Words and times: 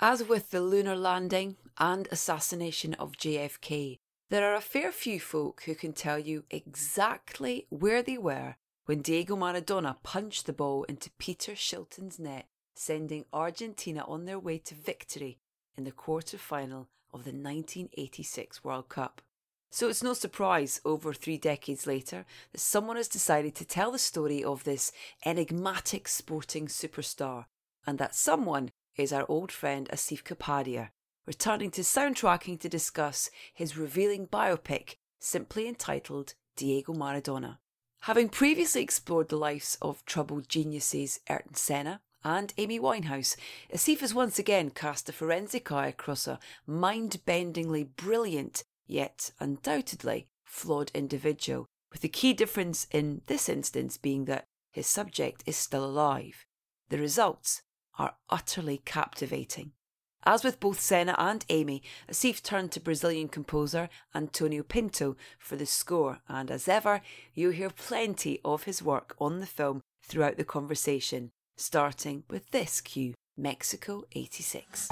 As 0.00 0.22
with 0.22 0.50
the 0.50 0.60
lunar 0.60 0.94
landing 0.94 1.56
and 1.78 2.06
assassination 2.10 2.92
of 2.94 3.12
JFK, 3.12 3.96
there 4.28 4.44
are 4.44 4.54
a 4.54 4.60
fair 4.60 4.92
few 4.92 5.18
folk 5.18 5.62
who 5.64 5.74
can 5.74 5.94
tell 5.94 6.18
you 6.18 6.44
exactly 6.50 7.66
where 7.70 8.02
they 8.02 8.18
were 8.18 8.56
when 8.84 9.00
Diego 9.00 9.36
Maradona 9.36 9.96
punched 10.02 10.44
the 10.44 10.52
ball 10.52 10.84
into 10.84 11.10
Peter 11.12 11.52
Shilton's 11.52 12.18
net, 12.18 12.46
sending 12.74 13.24
Argentina 13.32 14.04
on 14.06 14.26
their 14.26 14.38
way 14.38 14.58
to 14.58 14.74
victory 14.74 15.38
in 15.78 15.84
the 15.84 15.92
quarter 15.92 16.36
final 16.36 16.88
of 17.14 17.24
the 17.24 17.30
1986 17.30 18.62
World 18.62 18.90
Cup. 18.90 19.22
So 19.70 19.88
it's 19.88 20.02
no 20.02 20.12
surprise, 20.12 20.78
over 20.84 21.14
three 21.14 21.38
decades 21.38 21.86
later, 21.86 22.26
that 22.52 22.60
someone 22.60 22.96
has 22.96 23.08
decided 23.08 23.54
to 23.54 23.64
tell 23.64 23.90
the 23.90 23.98
story 23.98 24.44
of 24.44 24.64
this 24.64 24.92
enigmatic 25.24 26.06
sporting 26.06 26.66
superstar, 26.66 27.46
and 27.86 27.98
that 27.98 28.14
someone 28.14 28.70
is 28.96 29.12
our 29.12 29.26
old 29.28 29.52
friend 29.52 29.88
Asif 29.92 30.22
Kapadia, 30.22 30.90
returning 31.26 31.70
to 31.72 31.82
soundtracking 31.82 32.58
to 32.60 32.68
discuss 32.68 33.30
his 33.52 33.76
revealing 33.76 34.26
biopic, 34.26 34.96
simply 35.18 35.68
entitled 35.68 36.34
Diego 36.56 36.94
Maradona. 36.94 37.58
Having 38.00 38.28
previously 38.30 38.82
explored 38.82 39.28
the 39.28 39.36
lives 39.36 39.76
of 39.82 40.04
troubled 40.04 40.48
geniuses 40.48 41.20
Ayrton 41.28 41.54
Senna 41.54 42.00
and 42.22 42.52
Amy 42.56 42.78
Winehouse, 42.78 43.36
Asif 43.72 44.00
has 44.00 44.14
once 44.14 44.38
again 44.38 44.70
cast 44.70 45.08
a 45.08 45.12
forensic 45.12 45.70
eye 45.70 45.88
across 45.88 46.26
a 46.26 46.38
mind 46.66 47.18
bendingly 47.26 47.88
brilliant, 47.96 48.64
yet 48.86 49.32
undoubtedly 49.40 50.28
flawed 50.44 50.90
individual, 50.94 51.66
with 51.90 52.00
the 52.00 52.08
key 52.08 52.32
difference 52.32 52.86
in 52.90 53.22
this 53.26 53.48
instance 53.48 53.96
being 53.96 54.24
that 54.26 54.46
his 54.70 54.86
subject 54.86 55.42
is 55.46 55.56
still 55.56 55.84
alive. 55.84 56.46
The 56.88 56.98
results 56.98 57.62
are 57.98 58.14
utterly 58.30 58.82
captivating. 58.84 59.72
As 60.24 60.42
with 60.42 60.58
both 60.58 60.80
Senna 60.80 61.14
and 61.18 61.44
Amy, 61.48 61.82
Asif 62.10 62.42
turned 62.42 62.72
to 62.72 62.80
Brazilian 62.80 63.28
composer 63.28 63.88
Antonio 64.12 64.64
Pinto 64.64 65.16
for 65.38 65.54
the 65.54 65.66
score, 65.66 66.18
and 66.28 66.50
as 66.50 66.66
ever, 66.66 67.00
you'll 67.32 67.52
hear 67.52 67.70
plenty 67.70 68.40
of 68.44 68.64
his 68.64 68.82
work 68.82 69.14
on 69.20 69.38
the 69.38 69.46
film 69.46 69.82
throughout 70.02 70.36
the 70.36 70.44
conversation, 70.44 71.30
starting 71.56 72.24
with 72.28 72.50
this 72.50 72.80
cue 72.80 73.14
Mexico 73.36 74.04
86. 74.12 74.88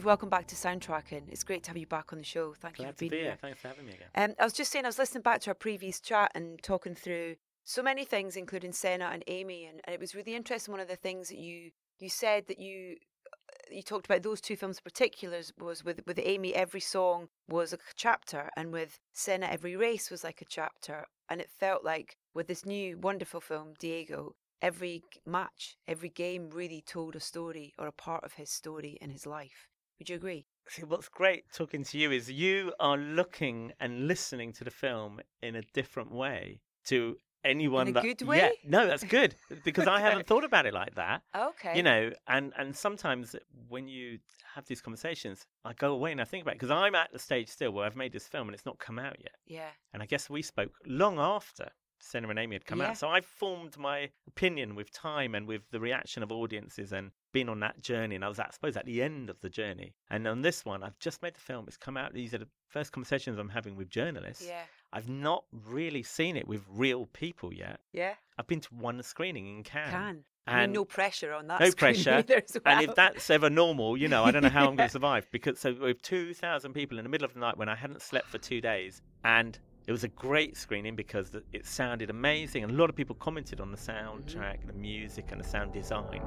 Steve, 0.00 0.06
welcome 0.06 0.30
back 0.30 0.46
to 0.46 0.54
Soundtracking. 0.54 1.24
It's 1.28 1.44
great 1.44 1.62
to 1.64 1.68
have 1.68 1.76
you 1.76 1.86
back 1.86 2.10
on 2.10 2.18
the 2.18 2.24
show. 2.24 2.54
Thank 2.54 2.76
Glad 2.76 2.86
you 2.86 2.92
for 2.92 2.98
being 3.00 3.10
be 3.10 3.16
here. 3.18 3.26
here. 3.26 3.38
Thanks 3.38 3.60
for 3.60 3.68
having 3.68 3.84
me 3.84 3.92
again. 3.92 4.08
Um, 4.14 4.34
I 4.40 4.44
was 4.44 4.54
just 4.54 4.72
saying, 4.72 4.86
I 4.86 4.88
was 4.88 4.98
listening 4.98 5.20
back 5.20 5.42
to 5.42 5.50
our 5.50 5.54
previous 5.54 6.00
chat 6.00 6.32
and 6.34 6.58
talking 6.62 6.94
through 6.94 7.36
so 7.64 7.82
many 7.82 8.06
things, 8.06 8.34
including 8.34 8.72
Senna 8.72 9.10
and 9.12 9.22
Amy, 9.26 9.66
and, 9.66 9.82
and 9.84 9.92
it 9.92 10.00
was 10.00 10.14
really 10.14 10.34
interesting. 10.34 10.72
One 10.72 10.80
of 10.80 10.88
the 10.88 10.96
things 10.96 11.28
that 11.28 11.36
you 11.36 11.72
you 11.98 12.08
said 12.08 12.46
that 12.46 12.58
you 12.58 12.96
uh, 13.30 13.74
you 13.76 13.82
talked 13.82 14.06
about 14.06 14.22
those 14.22 14.40
two 14.40 14.56
films 14.56 14.78
in 14.78 14.84
particular 14.84 15.42
was 15.58 15.84
with 15.84 16.00
with 16.06 16.18
Amy, 16.22 16.54
every 16.54 16.80
song 16.80 17.28
was 17.46 17.74
a 17.74 17.78
chapter, 17.94 18.48
and 18.56 18.72
with 18.72 18.98
Senna, 19.12 19.48
every 19.48 19.76
race 19.76 20.10
was 20.10 20.24
like 20.24 20.40
a 20.40 20.46
chapter, 20.46 21.04
and 21.28 21.42
it 21.42 21.50
felt 21.50 21.84
like 21.84 22.16
with 22.32 22.46
this 22.46 22.64
new 22.64 22.96
wonderful 22.96 23.42
film, 23.42 23.74
Diego. 23.78 24.34
Every 24.62 25.02
match, 25.26 25.76
every 25.86 26.08
game 26.08 26.48
really 26.48 26.80
told 26.80 27.16
a 27.16 27.20
story 27.20 27.74
or 27.78 27.86
a 27.86 27.92
part 27.92 28.24
of 28.24 28.34
his 28.34 28.50
story 28.50 28.96
in 29.02 29.10
his 29.10 29.26
life. 29.26 29.68
Would 30.00 30.08
you 30.08 30.16
agree? 30.16 30.46
See, 30.66 30.82
what's 30.82 31.08
great 31.08 31.44
talking 31.52 31.84
to 31.84 31.98
you 31.98 32.10
is 32.10 32.30
you 32.30 32.72
are 32.80 32.96
looking 32.96 33.72
and 33.80 34.08
listening 34.08 34.52
to 34.54 34.64
the 34.64 34.70
film 34.70 35.20
in 35.42 35.56
a 35.56 35.62
different 35.74 36.10
way 36.10 36.62
to 36.86 37.16
anyone 37.44 37.88
a 37.88 37.92
that. 37.92 38.02
good 38.02 38.22
Yeah, 38.22 38.50
no, 38.64 38.86
that's 38.86 39.04
good 39.04 39.34
because 39.62 39.86
I 39.86 40.00
haven't 40.00 40.26
thought 40.26 40.44
about 40.44 40.64
it 40.64 40.72
like 40.72 40.94
that. 40.94 41.22
Okay. 41.36 41.76
You 41.76 41.82
know, 41.82 42.10
and 42.28 42.52
and 42.56 42.74
sometimes 42.74 43.36
when 43.68 43.88
you 43.88 44.18
have 44.54 44.66
these 44.66 44.80
conversations, 44.80 45.44
I 45.66 45.74
go 45.74 45.92
away 45.92 46.12
and 46.12 46.20
I 46.20 46.24
think 46.24 46.42
about 46.42 46.52
it 46.52 46.60
because 46.60 46.70
I'm 46.70 46.94
at 46.94 47.12
the 47.12 47.18
stage 47.18 47.48
still 47.48 47.72
where 47.72 47.84
I've 47.84 47.96
made 47.96 48.12
this 48.12 48.26
film 48.26 48.48
and 48.48 48.54
it's 48.54 48.64
not 48.64 48.78
come 48.78 48.98
out 48.98 49.16
yet. 49.18 49.36
Yeah. 49.46 49.68
And 49.92 50.02
I 50.02 50.06
guess 50.06 50.30
we 50.30 50.40
spoke 50.40 50.72
long 50.86 51.18
after 51.18 51.68
Senna 52.02 52.28
and 52.28 52.38
Amy 52.38 52.56
had 52.56 52.64
come 52.64 52.80
Yeah. 52.80 52.90
out. 52.90 52.96
So 52.98 53.08
I've 53.08 53.24
formed 53.24 53.76
my 53.78 54.10
opinion 54.26 54.74
with 54.74 54.90
time 54.92 55.34
and 55.34 55.46
with 55.46 55.62
the 55.70 55.78
reaction 55.80 56.22
of 56.22 56.32
audiences 56.32 56.92
and 56.92 57.10
been 57.32 57.48
on 57.48 57.60
that 57.60 57.80
journey. 57.82 58.14
And 58.16 58.24
I 58.24 58.28
was, 58.28 58.38
at, 58.40 58.46
I 58.48 58.50
suppose, 58.52 58.76
at 58.76 58.86
the 58.86 59.02
end 59.02 59.30
of 59.30 59.40
the 59.40 59.48
journey. 59.50 59.94
And 60.10 60.26
on 60.26 60.42
this 60.42 60.64
one, 60.64 60.82
I've 60.82 60.98
just 60.98 61.22
made 61.22 61.34
the 61.34 61.40
film. 61.40 61.66
It's 61.68 61.76
come 61.76 61.96
out. 61.96 62.12
These 62.12 62.34
are 62.34 62.38
the 62.38 62.48
first 62.68 62.92
conversations 62.92 63.38
I'm 63.38 63.48
having 63.50 63.76
with 63.76 63.88
journalists. 63.90 64.44
Yeah. 64.46 64.62
I've 64.92 65.08
not 65.08 65.44
really 65.52 66.02
seen 66.02 66.36
it 66.36 66.48
with 66.48 66.62
real 66.68 67.06
people 67.06 67.52
yet. 67.54 67.80
Yeah. 67.92 68.14
I've 68.38 68.46
been 68.46 68.60
to 68.62 68.74
one 68.74 69.02
screening 69.02 69.46
in 69.46 69.62
Cannes. 69.62 69.90
Can. 69.90 70.24
I 70.46 70.52
mean, 70.54 70.62
And 70.64 70.72
no 70.72 70.84
pressure 70.84 71.32
on 71.32 71.46
that. 71.48 71.60
no 71.60 71.70
pressure. 71.72 72.24
as 72.28 72.56
And 72.64 72.82
if 72.82 72.94
that's 72.96 73.28
ever 73.30 73.50
normal, 73.50 73.96
you 73.96 74.08
know, 74.08 74.24
I 74.24 74.30
don't 74.32 74.42
know 74.42 74.48
how 74.48 74.66
I'm 74.68 74.74
going 74.74 74.88
to 74.88 74.92
survive. 74.92 75.28
Because 75.30 75.60
so 75.60 75.74
with 75.74 76.02
2,000 76.02 76.72
people 76.72 76.98
in 76.98 77.04
the 77.04 77.10
middle 77.10 77.26
of 77.26 77.34
the 77.34 77.40
night 77.40 77.56
when 77.58 77.68
I 77.68 77.76
hadn't 77.76 78.02
slept 78.02 78.26
for 78.28 78.38
two 78.38 78.60
days, 78.60 79.02
and 79.22 79.56
it 79.86 79.92
was 79.92 80.04
a 80.04 80.08
great 80.08 80.56
screening 80.56 80.94
because 80.94 81.32
it 81.52 81.66
sounded 81.66 82.10
amazing, 82.10 82.62
and 82.62 82.72
a 82.72 82.76
lot 82.76 82.90
of 82.90 82.96
people 82.96 83.16
commented 83.16 83.60
on 83.60 83.70
the 83.70 83.78
soundtrack, 83.78 84.66
the 84.66 84.72
music, 84.72 85.32
and 85.32 85.40
the 85.40 85.48
sound 85.48 85.72
design. 85.72 86.22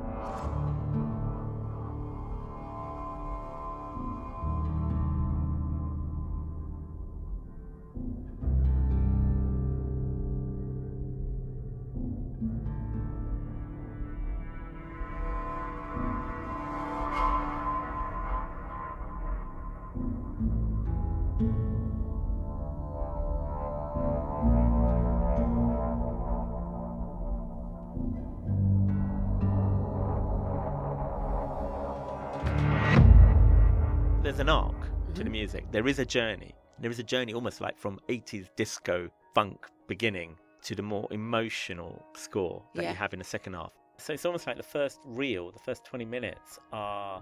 There's 34.34 34.40
an 34.42 34.50
arc 34.50 34.74
to 35.14 35.24
the 35.24 35.30
Mhm. 35.30 35.32
music. 35.32 35.72
There 35.72 35.88
is 35.88 36.00
a 36.00 36.06
journey. 36.06 36.56
There 36.80 36.90
is 36.90 36.98
a 36.98 37.04
journey 37.04 37.36
almost 37.36 37.62
like 37.62 37.78
from 37.78 38.00
80s 38.10 38.50
disco 38.56 39.12
funk 39.36 39.68
beginning 39.88 40.40
to 40.64 40.74
the 40.74 40.82
more 40.82 41.08
emotional 41.12 42.04
score 42.16 42.64
that 42.74 42.82
Yeah. 42.82 42.90
you 42.90 42.96
have 42.96 43.14
in 43.14 43.20
the 43.20 43.26
second 43.26 43.54
half. 43.54 43.72
So 44.00 44.12
it's 44.12 44.26
almost 44.26 44.48
like 44.48 44.58
the 44.58 44.64
first 44.64 45.02
reel, 45.06 45.52
the 45.52 45.60
first 45.60 45.86
20 45.86 46.04
minutes 46.06 46.58
are 46.72 47.22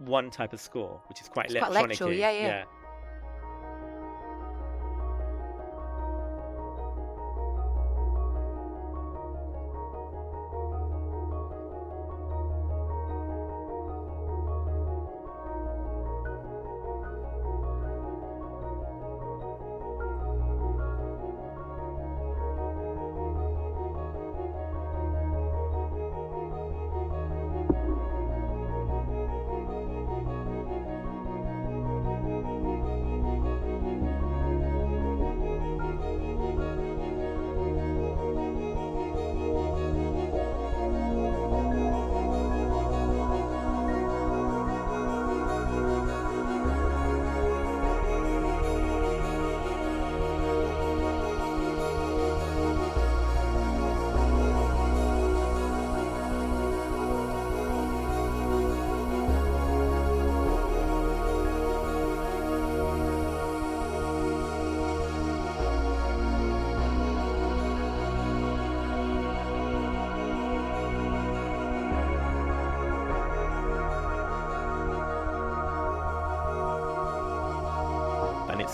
one 0.00 0.28
type 0.28 0.52
of 0.52 0.60
score, 0.60 1.00
which 1.08 1.20
is 1.20 1.28
quite 1.28 1.46
It's 1.46 1.54
quite 1.54 1.68
electronic. 1.70 2.00
electro, 2.00 2.08
yeah, 2.08 2.30
yeah. 2.32 2.64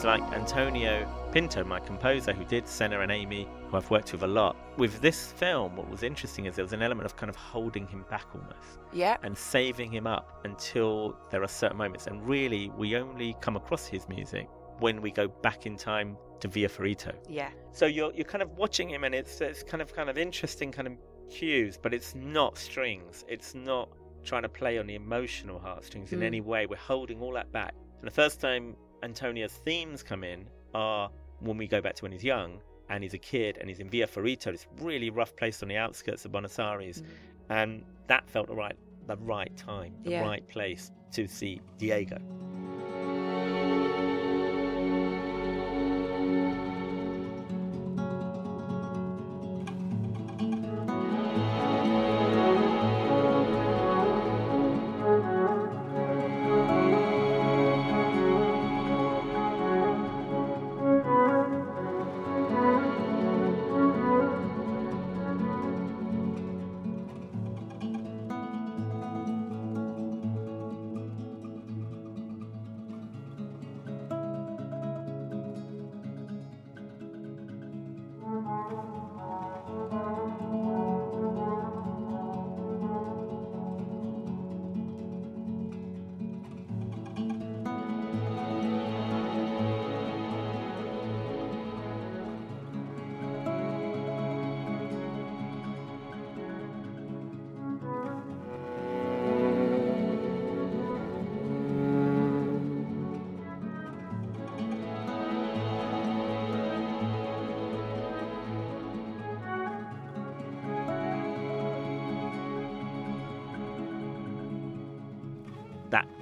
Like 0.06 0.22
Antonio 0.32 1.04
Pinto, 1.32 1.64
my 1.64 1.80
composer, 1.80 2.32
who 2.32 2.44
did 2.44 2.68
Senna 2.68 3.00
and 3.00 3.10
Amy, 3.10 3.48
who 3.68 3.76
I've 3.76 3.90
worked 3.90 4.12
with 4.12 4.22
a 4.22 4.26
lot. 4.28 4.54
With 4.78 5.00
this 5.00 5.32
film, 5.32 5.74
what 5.74 5.90
was 5.90 6.04
interesting 6.04 6.46
is 6.46 6.54
there 6.54 6.64
was 6.64 6.72
an 6.72 6.80
element 6.80 7.06
of 7.06 7.16
kind 7.16 7.28
of 7.28 7.34
holding 7.34 7.88
him 7.88 8.04
back 8.08 8.26
almost. 8.32 8.78
Yeah. 8.92 9.16
And 9.24 9.36
saving 9.36 9.90
him 9.90 10.06
up 10.06 10.42
until 10.44 11.18
there 11.32 11.42
are 11.42 11.48
certain 11.48 11.76
moments. 11.76 12.06
And 12.06 12.24
really, 12.24 12.70
we 12.78 12.94
only 12.94 13.34
come 13.40 13.56
across 13.56 13.84
his 13.88 14.08
music 14.08 14.48
when 14.78 15.02
we 15.02 15.10
go 15.10 15.26
back 15.26 15.66
in 15.66 15.76
time 15.76 16.16
to 16.38 16.46
Villa 16.46 16.68
Fiorito. 16.68 17.12
Yeah. 17.28 17.50
So 17.72 17.86
you're 17.86 18.12
you're 18.14 18.24
kind 18.24 18.42
of 18.42 18.50
watching 18.56 18.88
him, 18.88 19.02
and 19.02 19.12
it's 19.12 19.40
it's 19.40 19.64
kind 19.64 19.82
of 19.82 19.92
kind 19.92 20.08
of 20.08 20.16
interesting 20.16 20.70
kind 20.70 20.86
of 20.86 20.94
cues, 21.30 21.76
but 21.82 21.92
it's 21.92 22.14
not 22.14 22.56
strings. 22.58 23.24
It's 23.26 23.56
not 23.56 23.88
trying 24.22 24.42
to 24.42 24.48
play 24.48 24.78
on 24.78 24.86
the 24.86 24.94
emotional 24.94 25.58
heartstrings 25.58 26.12
in 26.12 26.20
Mm. 26.20 26.26
any 26.30 26.40
way. 26.42 26.66
We're 26.66 26.76
holding 26.76 27.20
all 27.20 27.32
that 27.32 27.50
back. 27.50 27.74
And 27.98 28.06
the 28.06 28.14
first 28.14 28.40
time 28.40 28.76
Antonio's 29.10 29.52
themes 29.52 30.02
come 30.02 30.24
in 30.24 30.46
are 30.74 31.10
when 31.38 31.56
we 31.56 31.68
go 31.68 31.80
back 31.80 31.94
to 31.94 32.02
when 32.02 32.10
he's 32.10 32.24
young 32.24 32.58
and 32.88 33.04
he's 33.04 33.14
a 33.14 33.18
kid 33.18 33.56
and 33.60 33.68
he's 33.68 33.78
in 33.78 33.88
Villa 33.88 34.06
Fiorito, 34.08 34.50
this 34.50 34.66
really 34.80 35.10
rough 35.10 35.34
place 35.36 35.62
on 35.62 35.68
the 35.68 35.76
outskirts 35.76 36.24
of 36.24 36.32
Buenos 36.32 36.58
Aires, 36.58 37.02
Mm. 37.02 37.06
and 37.50 37.84
that 38.08 38.28
felt 38.28 38.48
the 38.48 38.54
right 38.54 38.76
the 39.06 39.16
right 39.18 39.56
time, 39.56 39.92
the 40.02 40.10
Yeah. 40.10 40.22
right 40.22 40.46
place 40.48 40.90
to 41.12 41.28
see 41.28 41.60
Diego. 41.78 42.18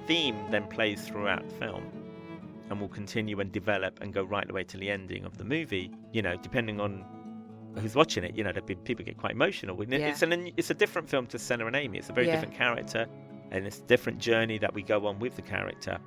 Theme 0.07 0.37
then 0.51 0.67
plays 0.67 1.01
throughout 1.07 1.47
the 1.47 1.55
film 1.55 1.83
and 2.69 2.79
will 2.81 2.87
continue 2.89 3.39
and 3.39 3.51
develop 3.51 4.01
and 4.01 4.13
go 4.13 4.23
right 4.23 4.47
the 4.47 4.53
way 4.53 4.63
to 4.63 4.77
the 4.77 4.89
ending 4.89 5.25
of 5.25 5.37
the 5.37 5.43
movie. 5.43 5.91
You 6.13 6.21
know, 6.21 6.35
depending 6.37 6.79
on 6.79 7.05
who's 7.77 7.95
watching 7.95 8.23
it, 8.23 8.35
you 8.35 8.43
know, 8.43 8.51
be, 8.65 8.75
people 8.75 9.05
get 9.05 9.17
quite 9.17 9.31
emotional. 9.33 9.81
Yeah. 9.87 10.07
It's 10.07 10.21
an 10.21 10.51
it's 10.57 10.69
a 10.69 10.73
different 10.73 11.09
film 11.09 11.27
to 11.27 11.39
Senna 11.39 11.67
and 11.67 11.75
Amy. 11.75 11.97
It's 11.97 12.09
a 12.09 12.13
very 12.13 12.27
Yeah. 12.27 12.35
different 12.35 12.55
character, 12.55 13.05
and 13.51 13.65
it's 13.67 13.79
a 13.79 13.83
different 13.83 14.19
journey 14.19 14.57
that 14.59 14.73
we 14.73 14.81
go 14.81 15.05
on 15.05 15.19
with 15.19 15.35
the 15.35 15.41
character. 15.41 15.99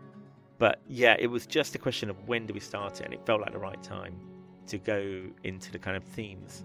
But 0.59 0.81
yeah, 0.89 1.17
it 1.19 1.29
was 1.29 1.47
just 1.47 1.75
a 1.75 1.79
question 1.79 2.11
of 2.11 2.17
when 2.27 2.47
do 2.47 2.55
we 2.55 2.61
start 2.61 3.01
it, 3.01 3.05
and 3.05 3.15
it 3.15 3.25
felt 3.25 3.41
like 3.41 3.53
the 3.53 3.59
right 3.59 3.83
time 3.83 4.19
to 4.67 4.79
go 4.79 5.23
into 5.45 5.71
the 5.71 5.79
kind 5.79 5.97
of 5.97 6.03
themes. 6.05 6.65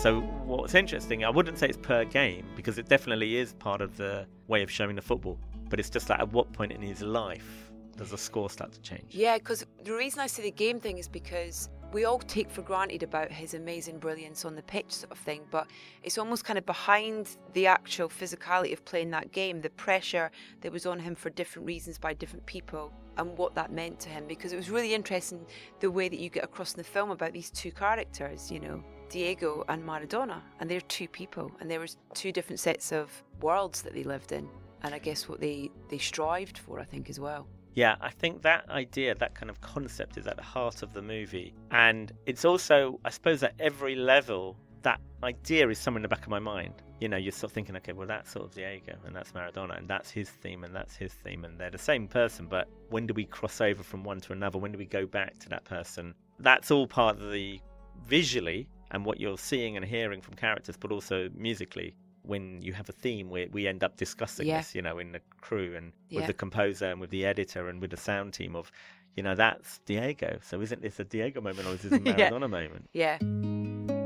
So, 0.00 0.20
what's 0.46 0.74
interesting, 0.74 1.26
I 1.26 1.28
wouldn't 1.28 1.58
say 1.58 1.68
it's 1.68 1.76
per 1.76 2.06
game 2.06 2.46
because 2.56 2.78
it 2.78 2.88
definitely 2.88 3.36
is 3.36 3.52
part 3.52 3.82
of 3.82 3.98
the 3.98 4.26
way 4.48 4.62
of 4.62 4.70
showing 4.70 4.96
the 4.96 5.02
football. 5.02 5.38
But 5.68 5.78
it's 5.78 5.90
just 5.90 6.08
like 6.08 6.20
at 6.20 6.32
what 6.32 6.50
point 6.54 6.72
in 6.72 6.80
his 6.80 7.02
life 7.02 7.70
does 7.98 8.10
the 8.10 8.16
score 8.16 8.48
start 8.48 8.72
to 8.72 8.80
change? 8.80 9.14
Yeah, 9.14 9.36
because 9.36 9.66
the 9.84 9.92
reason 9.92 10.20
I 10.20 10.26
say 10.26 10.42
the 10.42 10.52
game 10.52 10.80
thing 10.80 10.96
is 10.96 11.06
because 11.06 11.68
we 11.92 12.06
all 12.06 12.18
take 12.18 12.50
for 12.50 12.62
granted 12.62 13.02
about 13.02 13.30
his 13.30 13.52
amazing 13.52 13.98
brilliance 13.98 14.46
on 14.46 14.54
the 14.54 14.62
pitch, 14.62 14.90
sort 14.90 15.12
of 15.12 15.18
thing, 15.18 15.42
but 15.50 15.66
it's 16.02 16.16
almost 16.16 16.46
kind 16.46 16.58
of 16.58 16.64
behind 16.64 17.36
the 17.52 17.66
actual 17.66 18.08
physicality 18.08 18.72
of 18.72 18.82
playing 18.86 19.10
that 19.10 19.32
game, 19.32 19.60
the 19.60 19.68
pressure 19.68 20.30
that 20.62 20.72
was 20.72 20.86
on 20.86 20.98
him 20.98 21.14
for 21.14 21.28
different 21.28 21.66
reasons 21.66 21.98
by 21.98 22.14
different 22.14 22.46
people, 22.46 22.90
and 23.18 23.36
what 23.36 23.54
that 23.54 23.70
meant 23.70 24.00
to 24.00 24.08
him. 24.08 24.24
Because 24.26 24.54
it 24.54 24.56
was 24.56 24.70
really 24.70 24.94
interesting 24.94 25.44
the 25.80 25.90
way 25.90 26.08
that 26.08 26.18
you 26.18 26.30
get 26.30 26.42
across 26.42 26.72
in 26.72 26.78
the 26.78 26.84
film 26.84 27.10
about 27.10 27.34
these 27.34 27.50
two 27.50 27.70
characters, 27.70 28.50
you 28.50 28.60
know, 28.60 28.82
Diego 29.10 29.64
and 29.68 29.82
Maradona, 29.84 30.40
and 30.60 30.70
they're 30.70 30.80
two 30.82 31.08
people, 31.08 31.50
and 31.60 31.70
there 31.70 31.80
was 31.80 31.96
two 32.14 32.32
different 32.32 32.60
sets 32.60 32.92
of 32.92 33.10
worlds 33.42 33.82
that 33.82 33.92
they 33.92 34.04
lived 34.04 34.32
in, 34.32 34.48
and 34.82 34.94
I 34.94 34.98
guess 34.98 35.28
what 35.28 35.40
they 35.40 35.70
they 35.88 35.98
strived 35.98 36.56
for, 36.56 36.80
I 36.80 36.84
think, 36.84 37.10
as 37.10 37.20
well. 37.20 37.46
Yeah, 37.74 37.96
I 38.00 38.10
think 38.10 38.42
that 38.42 38.68
idea, 38.70 39.14
that 39.14 39.34
kind 39.34 39.50
of 39.50 39.60
concept 39.60 40.16
is 40.16 40.26
at 40.26 40.36
the 40.36 40.42
heart 40.42 40.82
of 40.82 40.92
the 40.92 41.02
movie. 41.02 41.54
And 41.70 42.12
it's 42.26 42.44
also, 42.44 42.98
I 43.04 43.10
suppose, 43.10 43.42
at 43.44 43.54
every 43.60 43.94
level, 43.94 44.56
that 44.82 45.00
idea 45.22 45.68
is 45.68 45.78
somewhere 45.78 45.98
in 45.98 46.02
the 46.02 46.08
back 46.08 46.22
of 46.22 46.28
my 46.28 46.40
mind. 46.40 46.74
You 47.00 47.08
know, 47.08 47.16
you're 47.16 47.32
sort 47.32 47.50
of 47.50 47.52
thinking, 47.52 47.76
okay, 47.76 47.92
well, 47.92 48.08
that's 48.08 48.32
sort 48.32 48.44
of 48.44 48.54
Diego, 48.54 48.96
and 49.06 49.14
that's 49.14 49.32
Maradona, 49.32 49.78
and 49.78 49.88
that's 49.88 50.10
his 50.10 50.28
theme, 50.28 50.64
and 50.64 50.74
that's 50.74 50.96
his 50.96 51.12
theme, 51.12 51.44
and 51.44 51.58
they're 51.58 51.70
the 51.70 51.78
same 51.78 52.08
person, 52.08 52.46
but 52.46 52.68
when 52.90 53.06
do 53.06 53.14
we 53.14 53.24
cross 53.24 53.60
over 53.60 53.82
from 53.82 54.02
one 54.02 54.20
to 54.20 54.32
another? 54.32 54.58
When 54.58 54.72
do 54.72 54.78
we 54.78 54.86
go 54.86 55.06
back 55.06 55.38
to 55.38 55.48
that 55.50 55.64
person? 55.64 56.14
That's 56.40 56.70
all 56.70 56.86
part 56.86 57.18
of 57.20 57.30
the 57.30 57.60
visually 58.04 58.68
and 58.90 59.04
what 59.04 59.20
you're 59.20 59.38
seeing 59.38 59.76
and 59.76 59.84
hearing 59.84 60.20
from 60.20 60.34
characters, 60.34 60.76
but 60.76 60.90
also 60.92 61.28
musically. 61.34 61.94
When 62.22 62.60
you 62.60 62.74
have 62.74 62.86
a 62.88 62.92
theme, 62.92 63.30
we, 63.30 63.48
we 63.50 63.66
end 63.66 63.82
up 63.82 63.96
discussing 63.96 64.46
Yeah. 64.46 64.58
this, 64.58 64.74
you 64.74 64.82
know, 64.82 64.98
in 64.98 65.12
the 65.12 65.20
crew 65.40 65.74
and 65.74 65.86
with 66.10 66.20
Yeah. 66.22 66.26
the 66.26 66.34
composer 66.34 66.86
and 66.90 67.00
with 67.00 67.08
the 67.10 67.24
editor 67.24 67.68
and 67.70 67.80
with 67.80 67.90
the 67.90 67.96
sound 67.96 68.34
team 68.34 68.54
of, 68.54 68.70
you 69.16 69.22
know, 69.22 69.34
that's 69.34 69.78
Diego. 69.86 70.38
So 70.42 70.60
isn't 70.60 70.82
this 70.82 71.00
a 71.00 71.04
Diego 71.04 71.40
moment 71.40 71.66
or 71.66 71.72
is 71.72 71.82
this 71.82 71.92
a 71.92 71.96
Yeah. 72.04 72.30
Maradona 72.30 72.50
moment? 72.50 72.90
Yeah. 72.92 73.99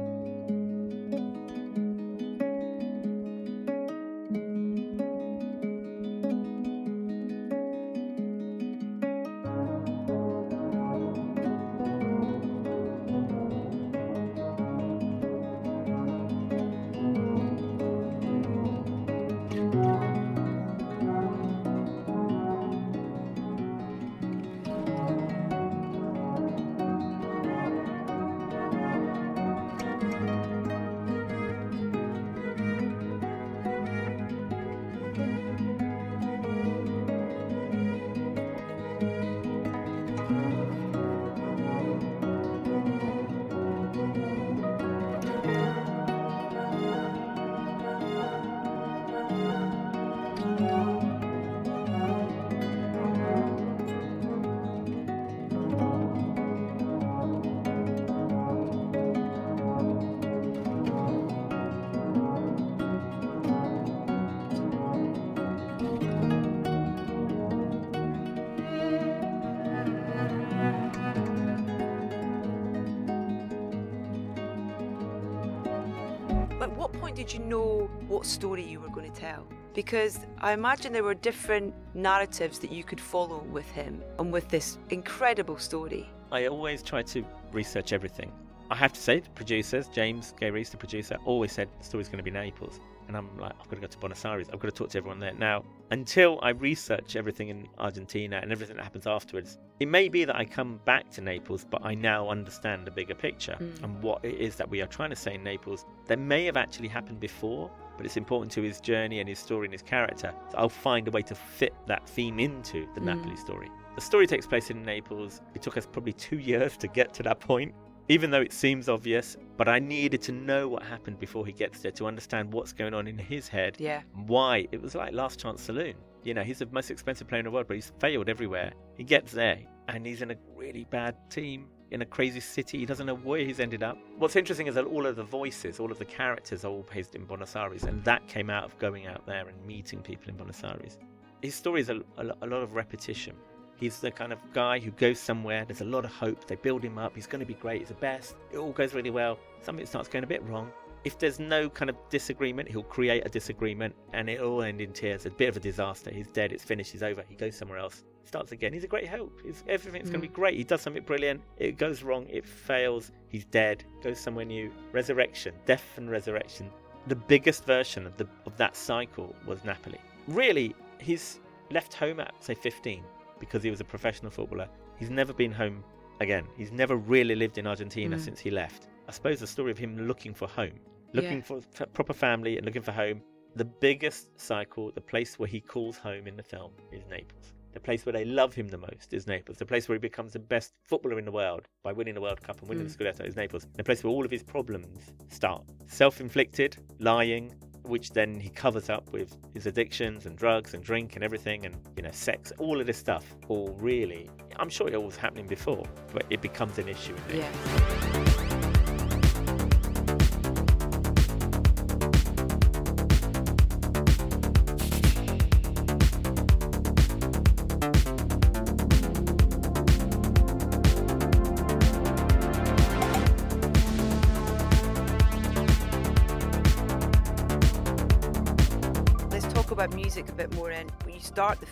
Did 77.14 77.32
you 77.32 77.38
know 77.38 77.88
what 78.08 78.26
story 78.26 78.64
you 78.64 78.80
were 78.80 78.88
going 78.88 79.10
to 79.10 79.20
tell? 79.20 79.46
Because 79.72 80.18
I 80.38 80.52
imagine 80.52 80.92
there 80.92 81.04
were 81.04 81.14
different 81.14 81.72
narratives 81.94 82.58
that 82.58 82.72
you 82.72 82.82
could 82.82 83.00
follow 83.00 83.38
with 83.44 83.70
him 83.70 84.02
and 84.18 84.32
with 84.32 84.48
this 84.48 84.78
incredible 84.90 85.58
story. 85.58 86.10
I 86.32 86.46
always 86.46 86.82
try 86.82 87.02
to 87.02 87.24
research 87.52 87.92
everything. 87.92 88.32
I 88.74 88.76
have 88.76 88.92
to 88.92 89.00
say, 89.00 89.20
the 89.20 89.30
producers, 89.30 89.86
James 89.86 90.34
Gay 90.40 90.50
Rees, 90.50 90.70
the 90.70 90.76
producer, 90.76 91.16
always 91.24 91.52
said 91.52 91.68
the 91.78 91.84
story's 91.84 92.08
going 92.08 92.18
to 92.18 92.24
be 92.24 92.32
Naples. 92.32 92.80
And 93.06 93.16
I'm 93.16 93.28
like, 93.38 93.52
I've 93.60 93.68
got 93.68 93.76
to 93.76 93.80
go 93.82 93.86
to 93.86 93.98
Buenos 93.98 94.24
Aires. 94.24 94.48
I've 94.52 94.58
got 94.58 94.66
to 94.66 94.72
talk 94.74 94.88
to 94.90 94.98
everyone 94.98 95.20
there. 95.20 95.32
Now, 95.34 95.62
until 95.92 96.40
I 96.42 96.48
research 96.48 97.14
everything 97.14 97.50
in 97.50 97.68
Argentina 97.78 98.40
and 98.42 98.50
everything 98.50 98.74
that 98.76 98.82
happens 98.82 99.06
afterwards, 99.06 99.58
it 99.78 99.86
may 99.86 100.08
be 100.08 100.24
that 100.24 100.34
I 100.34 100.44
come 100.44 100.80
back 100.84 101.08
to 101.10 101.20
Naples, 101.20 101.64
but 101.70 101.84
I 101.84 101.94
now 101.94 102.28
understand 102.28 102.84
the 102.84 102.90
bigger 102.90 103.14
picture 103.14 103.56
Mm. 103.60 103.84
and 103.84 104.02
what 104.02 104.24
it 104.24 104.34
is 104.40 104.56
that 104.56 104.68
we 104.68 104.82
are 104.82 104.88
trying 104.88 105.10
to 105.10 105.16
say 105.16 105.34
in 105.34 105.44
Naples 105.44 105.84
that 106.08 106.18
may 106.18 106.44
have 106.46 106.56
actually 106.56 106.88
happened 106.88 107.20
before, 107.20 107.70
but 107.96 108.04
it's 108.06 108.16
important 108.16 108.50
to 108.52 108.62
his 108.62 108.80
journey 108.80 109.20
and 109.20 109.28
his 109.28 109.38
story 109.38 109.66
and 109.66 109.72
his 109.72 109.82
character. 109.82 110.34
So 110.50 110.58
I'll 110.58 110.68
find 110.68 111.06
a 111.06 111.12
way 111.12 111.22
to 111.22 111.34
fit 111.36 111.74
that 111.86 112.08
theme 112.08 112.40
into 112.40 112.88
the 112.94 113.00
Mm. 113.00 113.04
Napoli 113.04 113.36
story. 113.36 113.70
The 113.94 114.00
story 114.00 114.26
takes 114.26 114.46
place 114.48 114.70
in 114.70 114.82
Naples. 114.82 115.40
It 115.54 115.62
took 115.62 115.76
us 115.76 115.86
probably 115.86 116.14
two 116.14 116.38
years 116.38 116.76
to 116.78 116.88
get 116.88 117.14
to 117.14 117.22
that 117.22 117.38
point 117.38 117.72
even 118.08 118.30
though 118.30 118.40
it 118.40 118.52
seems 118.52 118.88
obvious, 118.88 119.36
but 119.56 119.68
I 119.68 119.78
needed 119.78 120.20
to 120.22 120.32
know 120.32 120.68
what 120.68 120.82
happened 120.82 121.18
before 121.18 121.46
he 121.46 121.52
gets 121.52 121.80
there 121.80 121.92
to 121.92 122.06
understand 122.06 122.52
what's 122.52 122.72
going 122.72 122.94
on 122.94 123.06
in 123.08 123.18
his 123.18 123.48
head, 123.48 123.76
Yeah. 123.78 124.02
why. 124.26 124.68
It 124.72 124.82
was 124.82 124.94
like 124.94 125.12
Last 125.12 125.40
Chance 125.40 125.62
Saloon. 125.62 125.94
You 126.22 126.34
know, 126.34 126.42
he's 126.42 126.58
the 126.58 126.66
most 126.66 126.90
expensive 126.90 127.28
player 127.28 127.40
in 127.40 127.44
the 127.44 127.50
world, 127.50 127.66
but 127.68 127.74
he's 127.74 127.92
failed 127.98 128.28
everywhere. 128.28 128.72
He 128.96 129.04
gets 129.04 129.32
there, 129.32 129.58
and 129.88 130.06
he's 130.06 130.22
in 130.22 130.30
a 130.30 130.36
really 130.56 130.84
bad 130.90 131.14
team, 131.30 131.66
in 131.90 132.02
a 132.02 132.06
crazy 132.06 132.40
city. 132.40 132.78
He 132.78 132.86
doesn't 132.86 133.06
know 133.06 133.14
where 133.16 133.40
he's 133.44 133.60
ended 133.60 133.82
up. 133.82 133.98
What's 134.18 134.34
interesting 134.36 134.66
is 134.66 134.74
that 134.74 134.84
all 134.86 135.06
of 135.06 135.16
the 135.16 135.22
voices, 135.22 135.78
all 135.80 135.92
of 135.92 135.98
the 135.98 136.04
characters 136.04 136.64
are 136.64 136.68
all 136.68 136.86
based 136.92 137.14
in 137.14 137.24
Buenos 137.24 137.54
Aires, 137.56 137.84
and 137.84 138.02
that 138.04 138.26
came 138.26 138.50
out 138.50 138.64
of 138.64 138.78
going 138.78 139.06
out 139.06 139.24
there 139.26 139.46
and 139.48 139.66
meeting 139.66 140.00
people 140.00 140.28
in 140.30 140.36
Buenos 140.36 140.62
Aires. 140.64 140.98
His 141.42 141.54
story 141.54 141.82
is 141.82 141.90
a, 141.90 142.00
a, 142.16 142.24
a 142.42 142.46
lot 142.46 142.62
of 142.62 142.74
repetition. 142.74 143.36
He's 143.76 143.98
the 143.98 144.10
kind 144.10 144.32
of 144.32 144.38
guy 144.52 144.78
who 144.78 144.90
goes 144.92 145.18
somewhere, 145.18 145.64
there's 145.64 145.80
a 145.80 145.84
lot 145.84 146.04
of 146.04 146.12
hope, 146.12 146.46
they 146.46 146.54
build 146.54 146.84
him 146.84 146.98
up, 146.98 147.14
he's 147.14 147.26
going 147.26 147.40
to 147.40 147.46
be 147.46 147.54
great, 147.54 147.80
he's 147.80 147.88
the 147.88 147.94
best, 147.94 148.36
it 148.52 148.58
all 148.58 148.72
goes 148.72 148.94
really 148.94 149.10
well. 149.10 149.38
Something 149.62 149.86
starts 149.86 150.08
going 150.08 150.24
a 150.24 150.28
bit 150.28 150.42
wrong. 150.44 150.70
If 151.02 151.18
there's 151.18 151.38
no 151.38 151.68
kind 151.68 151.90
of 151.90 151.96
disagreement, 152.08 152.68
he'll 152.68 152.82
create 152.82 153.26
a 153.26 153.28
disagreement 153.28 153.94
and 154.12 154.30
it'll 154.30 154.62
end 154.62 154.80
in 154.80 154.92
tears. 154.92 155.26
A 155.26 155.30
bit 155.30 155.50
of 155.50 155.56
a 155.56 155.60
disaster. 155.60 156.10
He's 156.10 156.28
dead, 156.28 156.52
it's 156.52 156.64
finished, 156.64 156.92
he's 156.92 157.02
over. 157.02 157.24
He 157.28 157.34
goes 157.34 157.56
somewhere 157.56 157.78
else, 157.78 158.04
starts 158.24 158.52
again. 158.52 158.72
He's 158.72 158.84
a 158.84 158.88
great 158.88 159.06
help. 159.06 159.38
He's, 159.44 159.64
everything's 159.68 160.08
going 160.08 160.22
to 160.22 160.28
be 160.28 160.32
mm. 160.32 160.34
great. 160.34 160.56
He 160.56 160.64
does 160.64 160.80
something 160.80 161.02
brilliant, 161.02 161.42
it 161.58 161.76
goes 161.76 162.02
wrong, 162.02 162.26
it 162.28 162.46
fails, 162.46 163.10
he's 163.28 163.44
dead, 163.44 163.84
goes 164.02 164.18
somewhere 164.18 164.44
new. 164.44 164.70
Resurrection, 164.92 165.54
death 165.66 165.84
and 165.96 166.10
resurrection. 166.10 166.70
The 167.08 167.16
biggest 167.16 167.66
version 167.66 168.06
of, 168.06 168.16
the, 168.16 168.26
of 168.46 168.56
that 168.56 168.76
cycle 168.76 169.34
was 169.46 169.62
Napoli. 169.64 170.00
Really, 170.26 170.74
he's 170.98 171.40
left 171.70 171.92
home 171.92 172.20
at, 172.20 172.32
say, 172.42 172.54
15 172.54 173.02
because 173.44 173.62
he 173.62 173.70
was 173.70 173.80
a 173.80 173.84
professional 173.84 174.30
footballer. 174.30 174.68
He's 174.98 175.10
never 175.10 175.32
been 175.32 175.52
home 175.52 175.84
again. 176.20 176.46
He's 176.56 176.72
never 176.72 176.96
really 176.96 177.34
lived 177.34 177.58
in 177.58 177.66
Argentina 177.66 178.16
Mm. 178.16 178.20
since 178.20 178.38
he 178.40 178.50
left. 178.50 178.88
I 179.08 179.12
suppose 179.12 179.40
the 179.40 179.46
story 179.46 179.70
of 179.70 179.78
him 179.78 179.96
looking 180.08 180.32
for 180.34 180.48
home, 180.48 180.78
looking 181.12 181.38
Yeah. 181.38 181.44
for 181.44 181.58
f- 181.80 181.92
proper 181.92 182.12
family 182.12 182.56
and 182.56 182.64
looking 182.66 182.82
for 182.82 182.92
home. 182.92 183.22
The 183.56 183.64
biggest 183.64 184.28
cycle, 184.40 184.90
the 184.92 185.00
place 185.00 185.38
where 185.38 185.46
he 185.48 185.60
calls 185.60 185.96
home 185.98 186.26
in 186.26 186.36
the 186.36 186.42
film, 186.42 186.72
is 186.90 187.04
Naples. 187.06 187.52
The 187.72 187.80
place 187.80 188.06
where 188.06 188.12
they 188.12 188.24
love 188.24 188.54
him 188.54 188.68
the 188.68 188.78
most 188.78 189.12
is 189.12 189.26
Naples. 189.26 189.58
The 189.58 189.66
place 189.66 189.88
where 189.88 189.96
he 189.96 190.00
becomes 190.00 190.32
the 190.32 190.38
best 190.38 190.74
footballer 190.84 191.18
in 191.18 191.24
the 191.24 191.32
world 191.32 191.68
by 191.82 191.92
winning 191.92 192.14
the 192.14 192.20
World 192.20 192.40
Cup 192.40 192.60
and 192.60 192.68
winning 192.68 192.86
Mm. 192.86 192.96
the 192.96 193.04
Scudetto 193.04 193.26
is 193.26 193.34
Naples. 193.36 193.66
The 193.74 193.82
place 193.84 194.02
where 194.04 194.12
all 194.12 194.24
of 194.24 194.30
his 194.30 194.42
problems 194.44 195.12
start. 195.28 195.64
Self 195.86 196.20
inflicted, 196.20 196.76
lying, 197.00 197.52
which 197.84 198.10
then 198.10 198.40
he 198.40 198.48
covers 198.48 198.90
up 198.90 199.10
with 199.12 199.36
his 199.52 199.66
addictions 199.66 200.26
and 200.26 200.36
drugs 200.36 200.74
and 200.74 200.82
drink 200.82 201.14
and 201.14 201.24
everything 201.24 201.66
and 201.66 201.76
you 201.96 202.02
know 202.02 202.10
sex 202.10 202.52
all 202.58 202.80
of 202.80 202.86
this 202.86 202.98
stuff 202.98 203.36
all 203.48 203.76
really 203.78 204.30
i'm 204.56 204.68
sure 204.68 204.88
it 204.88 205.02
was 205.02 205.16
happening 205.16 205.46
before 205.46 205.84
but 206.12 206.24
it 206.30 206.40
becomes 206.40 206.78
an 206.78 206.88
issue. 206.88 207.16
Yeah. 207.32 208.30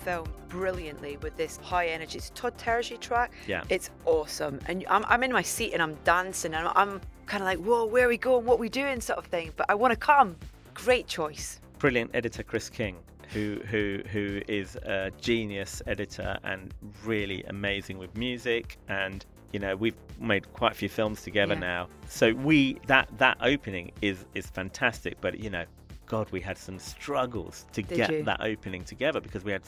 Start 0.02 0.24
the 0.24 0.30
film 0.30 0.36
brilliantly 0.48 1.16
with 1.18 1.36
this 1.36 1.56
high 1.58 1.86
energy, 1.88 2.18
it's 2.18 2.30
Todd 2.34 2.56
Terje 2.58 2.98
track. 3.00 3.32
Yeah. 3.46 3.62
It's 3.68 3.90
awesome. 4.04 4.58
And 4.66 4.84
I'm, 4.88 5.04
I'm 5.08 5.22
in 5.22 5.32
my 5.32 5.42
seat 5.42 5.72
and 5.72 5.82
I'm 5.82 5.94
dancing 6.04 6.54
and 6.54 6.68
I'm 6.74 7.00
kind 7.26 7.42
of 7.42 7.46
like, 7.46 7.58
whoa, 7.58 7.86
where 7.86 8.06
are 8.06 8.08
we 8.08 8.18
going? 8.18 8.44
What 8.44 8.54
are 8.54 8.58
we 8.58 8.68
doing? 8.68 9.00
Sort 9.00 9.18
of 9.18 9.26
thing. 9.26 9.52
But 9.56 9.66
I 9.70 9.74
want 9.74 9.92
to 9.92 9.96
come. 9.96 10.36
Great 10.74 11.06
choice. 11.06 11.60
brilliant 11.78 12.10
editor 12.14 12.42
chris 12.44 12.70
king 12.70 12.96
who 13.32 13.60
who 13.70 14.00
who 14.12 14.40
is 14.46 14.76
a 14.76 15.10
genius 15.20 15.82
editor 15.86 16.38
and 16.44 16.72
really 17.04 17.42
amazing 17.48 17.98
with 17.98 18.16
music 18.16 18.78
and 18.88 19.26
you 19.52 19.58
know 19.58 19.74
we've 19.76 19.96
made 20.20 20.50
quite 20.54 20.72
a 20.72 20.74
few 20.74 20.88
films 20.88 21.22
together 21.22 21.54
Yeah. 21.54 21.60
now 21.60 21.88
so 22.08 22.32
we 22.34 22.78
that 22.86 23.08
that 23.18 23.36
opening 23.42 23.90
is 24.00 24.24
is 24.34 24.46
fantastic 24.46 25.20
but 25.20 25.40
you 25.40 25.50
know 25.50 25.64
god 26.06 26.30
we 26.30 26.40
had 26.40 26.56
some 26.56 26.78
struggles 26.78 27.66
to 27.72 27.82
Did 27.82 27.96
get 27.96 28.10
you? 28.12 28.22
that 28.24 28.40
opening 28.40 28.84
together 28.84 29.20
because 29.20 29.42
we 29.44 29.52
had 29.52 29.62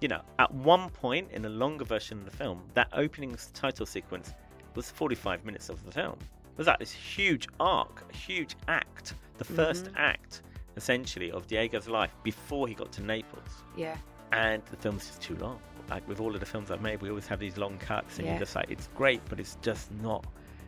you 0.00 0.08
know 0.08 0.20
at 0.38 0.52
one 0.54 0.88
point 0.90 1.28
in 1.32 1.42
the 1.42 1.48
longer 1.48 1.84
version 1.84 2.18
of 2.18 2.24
the 2.24 2.30
film 2.30 2.62
that 2.74 2.88
opening 2.92 3.36
title 3.54 3.86
sequence 3.86 4.32
was 4.74 4.90
45 4.90 5.44
minutes 5.44 5.68
of 5.68 5.84
the 5.84 5.90
film 5.90 6.16
it 6.52 6.58
was 6.58 6.66
like 6.66 6.78
this 6.78 6.92
huge 6.92 7.48
arc 7.60 8.04
a 8.12 8.16
huge 8.16 8.54
act 8.68 9.14
the 9.38 9.44
1st 9.44 9.86
Mhm. 9.90 9.96
act 9.96 10.42
essentially 10.76 11.30
of 11.32 11.46
diego's 11.46 11.88
life 11.88 12.14
before 12.22 12.68
he 12.68 12.74
got 12.74 12.92
to 12.92 13.02
naples 13.02 13.62
Yeah. 13.76 13.96
and 14.32 14.62
the 14.66 14.76
film's 14.76 15.06
just 15.06 15.20
too 15.22 15.36
long. 15.36 15.58
Like 15.90 16.06
with 16.06 16.20
all 16.20 16.34
of 16.34 16.40
the 16.40 16.46
films 16.46 16.70
I've 16.70 16.82
made, 16.82 17.00
we 17.00 17.08
always 17.08 17.26
have 17.28 17.40
these 17.40 17.56
long 17.56 17.78
cuts, 17.78 18.18
and 18.18 18.26
Yeah. 18.26 18.32
you're 18.34 18.40
just 18.40 18.54
like, 18.54 18.70
it's 18.70 18.88
great, 18.94 19.22
but 19.30 19.40
it's 19.40 19.56
just 19.62 19.90
not. 20.02 20.26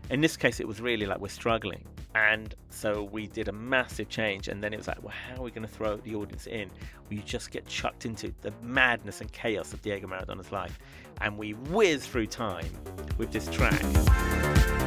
In 0.09 0.23
this 0.23 0.35
case, 0.35 0.61
it 0.61 0.67
was 0.67 0.81
really 0.81 1.05
like 1.05 1.21
we're 1.21 1.29
struggling, 1.29 1.85
and 2.15 2.55
so 2.71 3.05
we 3.05 3.27
did 3.27 3.49
a 3.49 3.53
massive 3.53 4.09
change, 4.09 4.49
and 4.49 4.63
then 4.63 4.73
it 4.73 4.77
was 4.77 4.89
like, 4.89 5.03
well, 5.03 5.13
how 5.13 5.41
are 5.41 5.45
we 5.45 5.51
going 5.51 5.67
to 5.67 5.73
throw 5.73 5.97
the 5.97 6.15
audience 6.15 6.47
in? 6.47 6.71
We 7.09 7.19
just 7.19 7.51
get 7.51 7.67
chucked 7.67 8.07
into 8.07 8.33
the 8.43 8.53
madness 8.63 9.21
and 9.21 9.31
chaos 9.33 9.73
of 9.73 9.83
Diego 9.83 10.07
Maradona's 10.07 10.53
life, 10.53 10.79
and 11.21 11.37
we 11.39 11.53
whiz 11.53 12.07
through 12.07 12.27
time 12.27 12.71
with 13.19 13.31
this 13.31 13.49
track. 13.49 14.80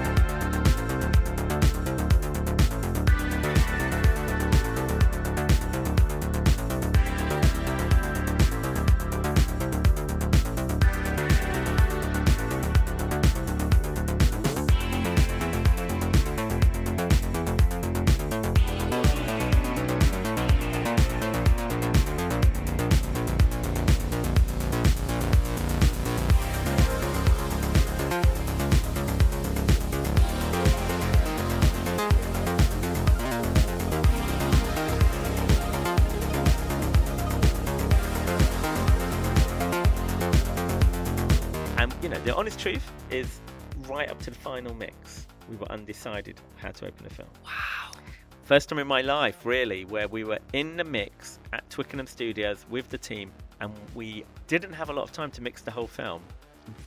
The 42.24 42.36
honest 42.36 42.60
truth 42.60 42.90
is, 43.12 43.40
right 43.88 44.10
up 44.10 44.20
to 44.24 44.30
the 44.32 44.38
final 44.38 44.74
mix, 44.74 45.28
we 45.50 45.56
were 45.58 45.70
undecided 45.72 46.40
how 46.56 46.72
to 46.72 46.88
open 46.88 47.04
the 47.04 47.14
film. 47.14 47.28
Wow. 47.44 47.92
First 48.44 48.70
time 48.70 48.80
in 48.80 48.88
my 48.88 49.02
life, 49.02 49.46
really, 49.46 49.86
where 49.86 50.08
we 50.08 50.24
were 50.24 50.40
in 50.54 50.78
the 50.78 50.84
mix 50.84 51.40
at 51.54 51.70
Twickenham 51.70 52.08
Studios 52.08 52.66
with 52.70 52.90
the 52.90 52.98
team, 52.98 53.32
and 53.62 53.74
we 53.96 54.26
didn't 54.48 54.74
have 54.74 54.90
a 54.90 54.94
lot 54.94 55.04
of 55.04 55.12
time 55.12 55.32
to 55.32 55.42
mix 55.42 55.62
the 55.62 55.72
whole 55.72 55.88
film. 55.88 56.22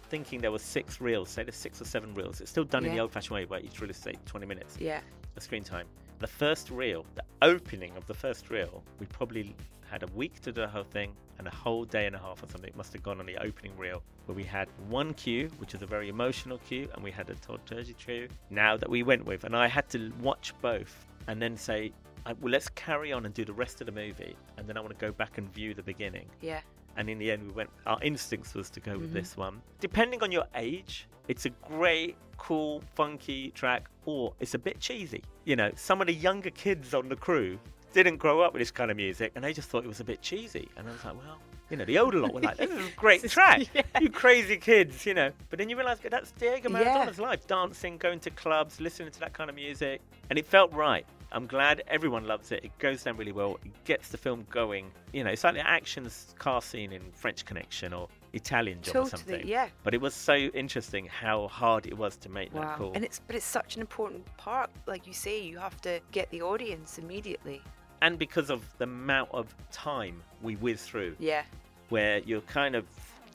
Thinking 0.08 0.40
there 0.40 0.52
were 0.52 0.58
six 0.58 1.00
reels, 1.00 1.28
say 1.30 1.42
there's 1.42 1.54
six 1.56 1.80
or 1.80 1.84
seven 1.84 2.14
reels. 2.14 2.40
It's 2.40 2.50
still 2.50 2.64
done 2.64 2.84
in 2.84 2.92
the 2.94 3.00
old-fashioned 3.00 3.34
way, 3.34 3.44
where 3.44 3.60
each 3.60 3.80
reel 3.80 3.90
is 3.90 3.96
say 3.96 4.14
20 4.26 4.46
minutes 4.46 4.76
Yeah. 4.80 5.00
of 5.36 5.42
screen 5.42 5.64
time. 5.64 5.86
The 6.18 6.26
first 6.26 6.70
reel, 6.70 7.04
the 7.14 7.24
opening 7.42 7.94
of 7.96 8.06
the 8.06 8.14
first 8.14 8.48
reel, 8.48 8.82
we 8.98 9.06
probably 9.06 9.54
had 9.90 10.02
a 10.02 10.06
week 10.08 10.40
to 10.40 10.52
do 10.52 10.60
the 10.60 10.68
whole 10.68 10.84
thing 10.84 11.14
and 11.38 11.46
a 11.46 11.50
whole 11.54 11.84
day 11.84 12.06
and 12.06 12.16
a 12.16 12.18
half 12.18 12.42
or 12.42 12.48
something 12.48 12.72
must 12.76 12.92
have 12.92 13.02
gone 13.02 13.20
on 13.20 13.26
the 13.26 13.36
opening 13.38 13.76
reel 13.76 14.02
where 14.26 14.34
we 14.34 14.42
had 14.42 14.68
one 14.88 15.14
cue, 15.14 15.48
which 15.58 15.74
is 15.74 15.82
a 15.82 15.86
very 15.86 16.08
emotional 16.08 16.58
cue, 16.58 16.88
and 16.94 17.04
we 17.04 17.10
had 17.10 17.28
a 17.30 17.34
Todd 17.34 17.60
Terje 17.66 17.96
cue 17.96 18.28
now 18.50 18.76
that 18.76 18.88
we 18.88 19.02
went 19.02 19.24
with. 19.24 19.44
And 19.44 19.56
I 19.56 19.66
had 19.68 19.88
to 19.90 20.12
watch 20.20 20.52
both 20.60 21.06
and 21.28 21.40
then 21.40 21.56
say, 21.56 21.92
well, 22.40 22.50
let's 22.50 22.68
carry 22.70 23.12
on 23.12 23.24
and 23.24 23.32
do 23.34 23.44
the 23.44 23.52
rest 23.52 23.80
of 23.80 23.86
the 23.86 23.92
movie, 23.92 24.34
and 24.56 24.66
then 24.66 24.76
I 24.76 24.80
want 24.80 24.98
to 24.98 25.06
go 25.06 25.12
back 25.12 25.38
and 25.38 25.48
view 25.52 25.74
the 25.74 25.82
beginning. 25.82 26.26
Yeah. 26.40 26.60
And 26.96 27.08
in 27.08 27.18
the 27.18 27.30
end, 27.30 27.46
we 27.46 27.52
went. 27.52 27.70
Our 27.86 27.98
instincts 28.02 28.54
was 28.54 28.68
to 28.70 28.80
go 28.80 28.98
with 28.98 29.10
Mhm. 29.10 29.14
this 29.14 29.36
one. 29.36 29.62
Depending 29.80 30.22
on 30.22 30.32
your 30.32 30.46
age, 30.56 31.06
it's 31.28 31.44
a 31.46 31.50
great, 31.50 32.16
cool, 32.38 32.82
funky 32.94 33.50
track, 33.50 33.88
or 34.06 34.32
it's 34.40 34.54
a 34.54 34.58
bit 34.58 34.80
cheesy. 34.80 35.22
You 35.44 35.54
know, 35.56 35.70
some 35.76 36.00
of 36.00 36.06
the 36.08 36.14
younger 36.14 36.50
kids 36.50 36.94
on 36.94 37.08
the 37.08 37.16
crew 37.16 37.60
didn't 38.02 38.18
grow 38.18 38.40
up 38.40 38.52
with 38.52 38.60
this 38.60 38.70
kind 38.70 38.90
of 38.90 38.96
music, 38.96 39.32
and 39.34 39.44
they 39.44 39.52
just 39.52 39.68
thought 39.68 39.84
it 39.84 39.88
was 39.88 40.00
a 40.00 40.04
bit 40.04 40.20
cheesy. 40.22 40.68
And 40.76 40.88
I 40.88 40.92
was 40.92 41.04
like, 41.04 41.14
well, 41.16 41.38
you 41.70 41.76
know, 41.76 41.84
the 41.84 41.98
older 41.98 42.18
lot 42.20 42.32
were 42.32 42.40
like, 42.40 42.56
"This 42.58 42.70
is 42.70 42.86
a 42.86 42.90
great 42.92 43.28
track, 43.30 43.66
Yeah. 43.74 43.82
you 44.00 44.08
crazy 44.10 44.56
kids," 44.56 45.04
you 45.04 45.14
know. 45.14 45.32
But 45.50 45.58
then 45.58 45.68
you 45.68 45.76
realise 45.76 45.98
that's 46.00 46.30
Diego 46.32 46.68
Yeah. 46.70 46.78
Maradona's 46.84 47.18
life: 47.18 47.46
dancing, 47.46 47.98
going 47.98 48.20
to 48.20 48.30
clubs, 48.30 48.80
listening 48.80 49.10
to 49.10 49.20
that 49.20 49.32
kind 49.32 49.50
of 49.50 49.56
music, 49.56 50.00
and 50.30 50.38
it 50.38 50.46
felt 50.46 50.72
right. 50.72 51.04
I'm 51.32 51.48
glad 51.48 51.82
everyone 51.88 52.24
loves 52.24 52.52
it. 52.52 52.64
It 52.64 52.78
goes 52.78 53.02
down 53.02 53.16
really 53.16 53.32
well. 53.32 53.58
It 53.64 53.84
gets 53.84 54.10
the 54.10 54.16
film 54.16 54.46
going. 54.48 54.92
You 55.12 55.24
know, 55.24 55.30
it's 55.30 55.42
like 55.42 55.54
the 55.54 55.68
action 55.68 56.08
car 56.38 56.62
scene 56.62 56.92
in 56.92 57.02
French 57.12 57.44
Connection 57.44 57.92
or 57.92 58.08
Italian 58.32 58.80
Job 58.80 58.90
or 58.90 58.92
Totally. 59.10 59.10
something. 59.10 59.48
Yeah. 59.48 59.68
But 59.82 59.92
it 59.94 60.00
was 60.00 60.14
so 60.14 60.34
interesting 60.36 61.06
how 61.06 61.48
hard 61.48 61.86
it 61.86 61.98
was 61.98 62.16
to 62.18 62.28
make 62.28 62.52
that 62.54 62.78
call. 62.78 62.92
And 62.94 63.04
it's 63.04 63.18
but 63.26 63.34
it's 63.34 63.44
such 63.44 63.74
an 63.74 63.80
important 63.80 64.24
part, 64.36 64.70
like 64.86 65.04
you 65.08 65.12
say, 65.12 65.42
you 65.42 65.58
have 65.58 65.80
to 65.80 66.00
get 66.12 66.30
the 66.30 66.42
audience 66.42 66.96
immediately. 66.98 67.60
And 68.02 68.18
because 68.18 68.50
of 68.50 68.62
the 68.78 68.84
amount 68.84 69.30
of 69.32 69.54
time 69.72 70.22
we 70.42 70.54
whiz 70.54 70.82
through, 70.82 71.16
Yeah. 71.18 71.42
where 71.88 72.18
you're 72.20 72.40
kind 72.42 72.74
of 72.74 72.84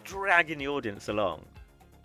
dragging 0.03 0.57
the 0.59 0.67
audience 0.67 1.07
along, 1.07 1.45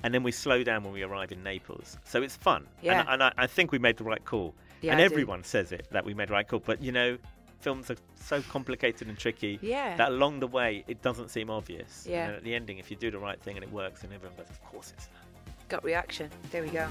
and 0.02 0.12
then 0.14 0.22
we 0.22 0.32
slow 0.32 0.62
down 0.62 0.84
when 0.84 0.92
we 0.92 1.02
arrive 1.02 1.32
in 1.32 1.42
Naples. 1.42 1.98
So 2.04 2.22
it's 2.22 2.36
fun. 2.36 2.66
Yeah. 2.82 3.00
And, 3.00 3.08
and 3.08 3.22
I, 3.24 3.32
I 3.38 3.46
think 3.46 3.72
we 3.72 3.78
made 3.78 3.96
the 3.96 4.04
right 4.04 4.24
call. 4.24 4.54
Yeah. 4.82 4.92
and 4.92 5.00
I 5.00 5.08
do. 5.08 5.12
everyone 5.12 5.42
says 5.42 5.72
it 5.72 5.86
that 5.90 6.04
we 6.04 6.12
made 6.14 6.28
the 6.28 6.34
right 6.34 6.46
call. 6.46 6.60
But 6.60 6.82
you 6.82 6.92
know, 6.92 7.16
films 7.60 7.90
are 7.90 7.96
so 8.14 8.42
complicated 8.42 9.08
and 9.08 9.18
tricky 9.18 9.58
Yeah. 9.62 9.96
that 9.96 10.10
along 10.10 10.40
the 10.40 10.46
way 10.46 10.84
it 10.86 11.00
doesn't 11.02 11.30
seem 11.30 11.48
obvious. 11.50 12.06
Yeah. 12.08 12.26
And 12.26 12.36
at 12.36 12.44
the 12.44 12.54
ending, 12.54 12.78
if 12.78 12.90
you 12.90 12.96
do 12.96 13.10
the 13.10 13.18
right 13.18 13.40
thing 13.40 13.56
and 13.56 13.64
it 13.64 13.72
works, 13.72 14.04
and 14.04 14.12
everyone 14.12 14.36
goes, 14.36 14.50
of 14.50 14.62
course 14.64 14.92
it's 14.96 15.06
that. 15.06 15.68
Gut 15.68 15.82
reaction. 15.82 16.30
There 16.52 16.62
we 16.62 16.68
go. 16.68 16.86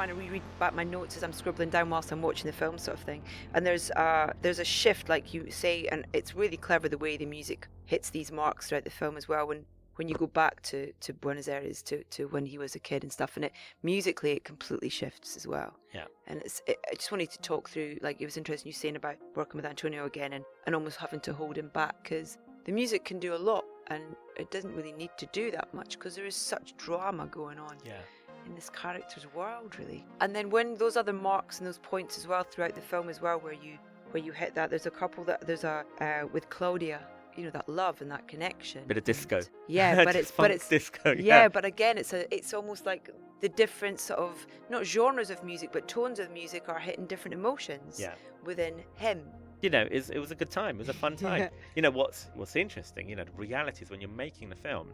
Trying 0.00 0.08
to 0.08 0.14
reread 0.14 0.42
back 0.58 0.74
my 0.74 0.82
notes 0.82 1.14
as 1.18 1.22
I'm 1.22 1.32
scribbling 1.32 1.68
down 1.68 1.90
whilst 1.90 2.10
I'm 2.10 2.22
watching 2.22 2.46
the 2.46 2.56
film, 2.56 2.78
sort 2.78 2.96
of 2.96 3.04
thing. 3.04 3.22
And 3.52 3.66
there's 3.66 3.90
uh, 3.90 4.32
there's 4.40 4.58
a 4.58 4.64
shift, 4.64 5.10
like 5.10 5.34
you 5.34 5.50
say, 5.50 5.88
and 5.92 6.06
it's 6.14 6.34
really 6.34 6.56
clever 6.56 6.88
the 6.88 6.96
way 6.96 7.18
the 7.18 7.26
music 7.26 7.68
hits 7.84 8.08
these 8.08 8.32
marks 8.32 8.68
throughout 8.68 8.84
the 8.84 8.90
film 8.90 9.18
as 9.18 9.28
well. 9.28 9.46
When 9.46 9.66
when 9.96 10.08
you 10.08 10.14
go 10.14 10.26
back 10.26 10.62
to, 10.62 10.90
to 11.00 11.12
Buenos 11.12 11.48
Aires 11.48 11.82
to, 11.82 12.02
to 12.04 12.28
when 12.28 12.46
he 12.46 12.56
was 12.56 12.74
a 12.74 12.78
kid 12.78 13.02
and 13.02 13.12
stuff, 13.12 13.36
and 13.36 13.44
it 13.44 13.52
musically 13.82 14.30
it 14.32 14.42
completely 14.42 14.88
shifts 14.88 15.36
as 15.36 15.46
well. 15.46 15.74
Yeah. 15.92 16.06
And 16.26 16.40
it's 16.40 16.62
it, 16.66 16.78
I 16.90 16.94
just 16.94 17.12
wanted 17.12 17.30
to 17.32 17.38
talk 17.40 17.68
through 17.68 17.98
like 18.00 18.22
it 18.22 18.24
was 18.24 18.38
interesting 18.38 18.70
you 18.70 18.72
saying 18.72 18.96
about 18.96 19.16
working 19.36 19.58
with 19.58 19.66
Antonio 19.66 20.06
again 20.06 20.32
and, 20.32 20.46
and 20.64 20.74
almost 20.74 20.96
having 20.96 21.20
to 21.20 21.34
hold 21.34 21.58
him 21.58 21.68
back 21.74 22.02
because 22.02 22.38
the 22.64 22.72
music 22.72 23.04
can 23.04 23.18
do 23.18 23.34
a 23.34 23.36
lot 23.50 23.64
and 23.90 24.02
it 24.36 24.50
doesn't 24.50 24.74
really 24.74 24.92
need 24.92 25.10
to 25.18 25.26
do 25.32 25.50
that 25.50 25.72
much 25.74 25.98
because 25.98 26.14
there 26.16 26.26
is 26.26 26.34
such 26.36 26.76
drama 26.76 27.26
going 27.26 27.58
on 27.58 27.76
Yeah. 27.84 28.00
in 28.46 28.54
this 28.54 28.70
character's 28.70 29.26
world 29.34 29.78
really 29.78 30.06
and 30.20 30.34
then 30.34 30.48
when 30.50 30.74
those 30.76 30.96
other 30.96 31.12
marks 31.12 31.58
and 31.58 31.66
those 31.66 31.78
points 31.78 32.16
as 32.18 32.26
well 32.26 32.42
throughout 32.44 32.74
the 32.74 32.80
film 32.80 33.08
as 33.08 33.20
well 33.20 33.38
where 33.38 33.52
you 33.52 33.78
where 34.12 34.22
you 34.22 34.32
hit 34.32 34.54
that 34.54 34.70
there's 34.70 34.86
a 34.86 34.90
couple 34.90 35.22
that 35.24 35.46
there's 35.46 35.64
a 35.64 35.84
uh, 36.00 36.26
with 36.32 36.48
claudia 36.48 37.00
you 37.36 37.44
know 37.44 37.50
that 37.50 37.68
love 37.68 38.00
and 38.02 38.10
that 38.10 38.26
connection 38.26 38.82
Bit 38.86 38.98
of 38.98 39.04
disco. 39.04 39.36
and- 39.38 39.48
yeah 39.68 40.04
but 40.08 40.16
it's 40.16 40.30
but 40.30 40.50
it's 40.50 40.68
disco. 40.68 41.12
yeah, 41.12 41.48
but 41.48 41.64
again 41.64 41.98
it's 41.98 42.12
a 42.12 42.32
it's 42.34 42.52
almost 42.54 42.86
like 42.86 43.10
the 43.40 43.48
different 43.48 44.00
sort 44.00 44.18
of 44.20 44.46
not 44.68 44.84
genres 44.84 45.30
of 45.30 45.42
music 45.44 45.70
but 45.72 45.86
tones 45.88 46.18
of 46.18 46.30
music 46.30 46.68
are 46.68 46.78
hitting 46.78 47.06
different 47.06 47.34
emotions 47.34 47.98
Yeah. 48.00 48.14
within 48.44 48.74
him 48.96 49.22
you 49.62 49.70
know, 49.70 49.86
it 49.90 50.18
was 50.18 50.30
a 50.30 50.34
good 50.34 50.50
time. 50.50 50.76
It 50.76 50.78
was 50.78 50.88
a 50.88 50.94
fun 50.94 51.16
time. 51.16 51.40
Yeah. 51.40 51.48
You 51.76 51.82
know 51.82 51.90
what's 51.90 52.28
what's 52.34 52.56
interesting? 52.56 53.08
You 53.08 53.16
know, 53.16 53.24
the 53.24 53.32
reality 53.32 53.84
is 53.84 53.90
when 53.90 54.00
you're 54.00 54.10
making 54.10 54.48
the 54.50 54.56
film. 54.56 54.88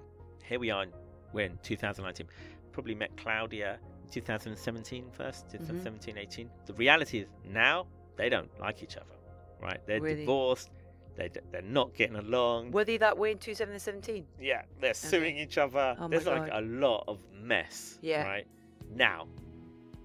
Here 0.44 0.58
we 0.58 0.70
are. 0.70 0.82
in- 0.84 0.92
We're 1.32 1.46
in 1.46 1.58
2019. 1.62 2.26
Probably 2.72 2.94
met 2.94 3.16
Claudia 3.16 3.78
2017 4.12 5.10
first, 5.12 5.46
Mm-hmm. 5.48 5.58
2017, 5.66 6.18
18. 6.18 6.50
The 6.66 6.72
reality 6.74 7.18
is 7.20 7.28
now 7.48 7.86
they 8.16 8.28
don't 8.28 8.50
like 8.60 8.82
each 8.82 8.96
other, 8.96 9.16
right? 9.60 9.80
They're 9.86 10.00
Really? 10.00 10.20
divorced. 10.20 10.70
They 11.16 11.30
they're 11.50 11.62
not 11.62 11.94
getting 11.94 12.16
along. 12.16 12.72
were 12.72 12.84
they 12.84 12.98
that 12.98 13.16
way 13.16 13.30
in 13.32 13.38
2017 13.38 14.26
Yeah, 14.38 14.62
they're 14.80 14.92
suing 14.94 15.38
each 15.38 15.56
other. 15.58 15.96
Oh 15.98 16.08
There's 16.08 16.26
like 16.26 16.50
God. 16.50 16.62
a 16.62 16.66
lot 16.66 17.04
of 17.08 17.18
mess. 17.40 17.98
Yeah. 18.02 18.24
Right 18.26 18.46
now, 18.94 19.26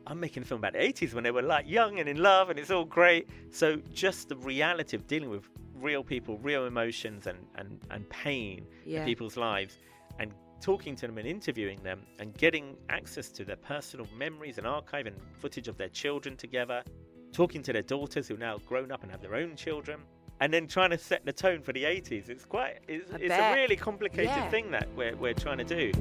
I'm 0.07 0.19
making 0.19 0.43
a 0.43 0.45
film 0.45 0.59
about 0.59 0.73
the 0.73 0.79
80s 0.79 1.13
when 1.13 1.23
they 1.23 1.31
were 1.31 1.41
like 1.41 1.67
young 1.69 1.99
and 1.99 2.09
in 2.09 2.17
love, 2.17 2.49
and 2.49 2.57
it's 2.59 2.71
all 2.71 2.85
great. 2.85 3.29
So 3.51 3.77
just 3.93 4.29
the 4.29 4.35
reality 4.37 4.95
of 4.97 5.07
dealing 5.07 5.29
with 5.29 5.47
real 5.75 6.03
people, 6.03 6.37
real 6.39 6.65
emotions, 6.65 7.27
and 7.27 7.39
and 7.55 7.79
and 7.91 8.09
pain 8.09 8.65
yeah 8.85 8.99
in 9.01 9.05
people's 9.05 9.37
lives, 9.37 9.77
and 10.19 10.33
talking 10.61 10.95
to 10.95 11.07
them 11.07 11.17
and 11.17 11.27
interviewing 11.27 11.81
them, 11.83 12.01
and 12.19 12.35
getting 12.37 12.75
access 12.89 13.29
to 13.29 13.43
their 13.45 13.55
personal 13.55 14.07
memories 14.15 14.57
and 14.57 14.67
archive 14.67 15.05
and 15.07 15.15
footage 15.39 15.67
of 15.67 15.77
their 15.77 15.89
children 15.89 16.35
together, 16.37 16.83
talking 17.31 17.61
to 17.63 17.73
their 17.73 17.81
daughters 17.81 18.27
who 18.27 18.35
are 18.35 18.37
now 18.37 18.57
grown 18.59 18.91
up 18.91 19.01
and 19.03 19.11
have 19.11 19.21
their 19.21 19.35
own 19.35 19.55
children. 19.55 19.99
And 20.39 20.51
then 20.51 20.65
trying 20.65 20.89
to 20.89 20.97
set 20.97 21.23
the 21.23 21.31
tone 21.31 21.61
for 21.61 21.71
the 21.71 21.83
80s. 21.83 22.27
It's 22.27 22.45
quite, 22.45 22.79
it's, 22.87 23.11
it's 23.11 23.31
a 23.31 23.53
really 23.53 23.75
complicated 23.75 24.25
Yeah. 24.25 24.49
thing 24.49 24.71
that 24.71 24.87
we're, 24.95 25.15
we're 25.15 25.35
trying 25.35 25.59
to 25.59 25.63
do. 25.63 25.91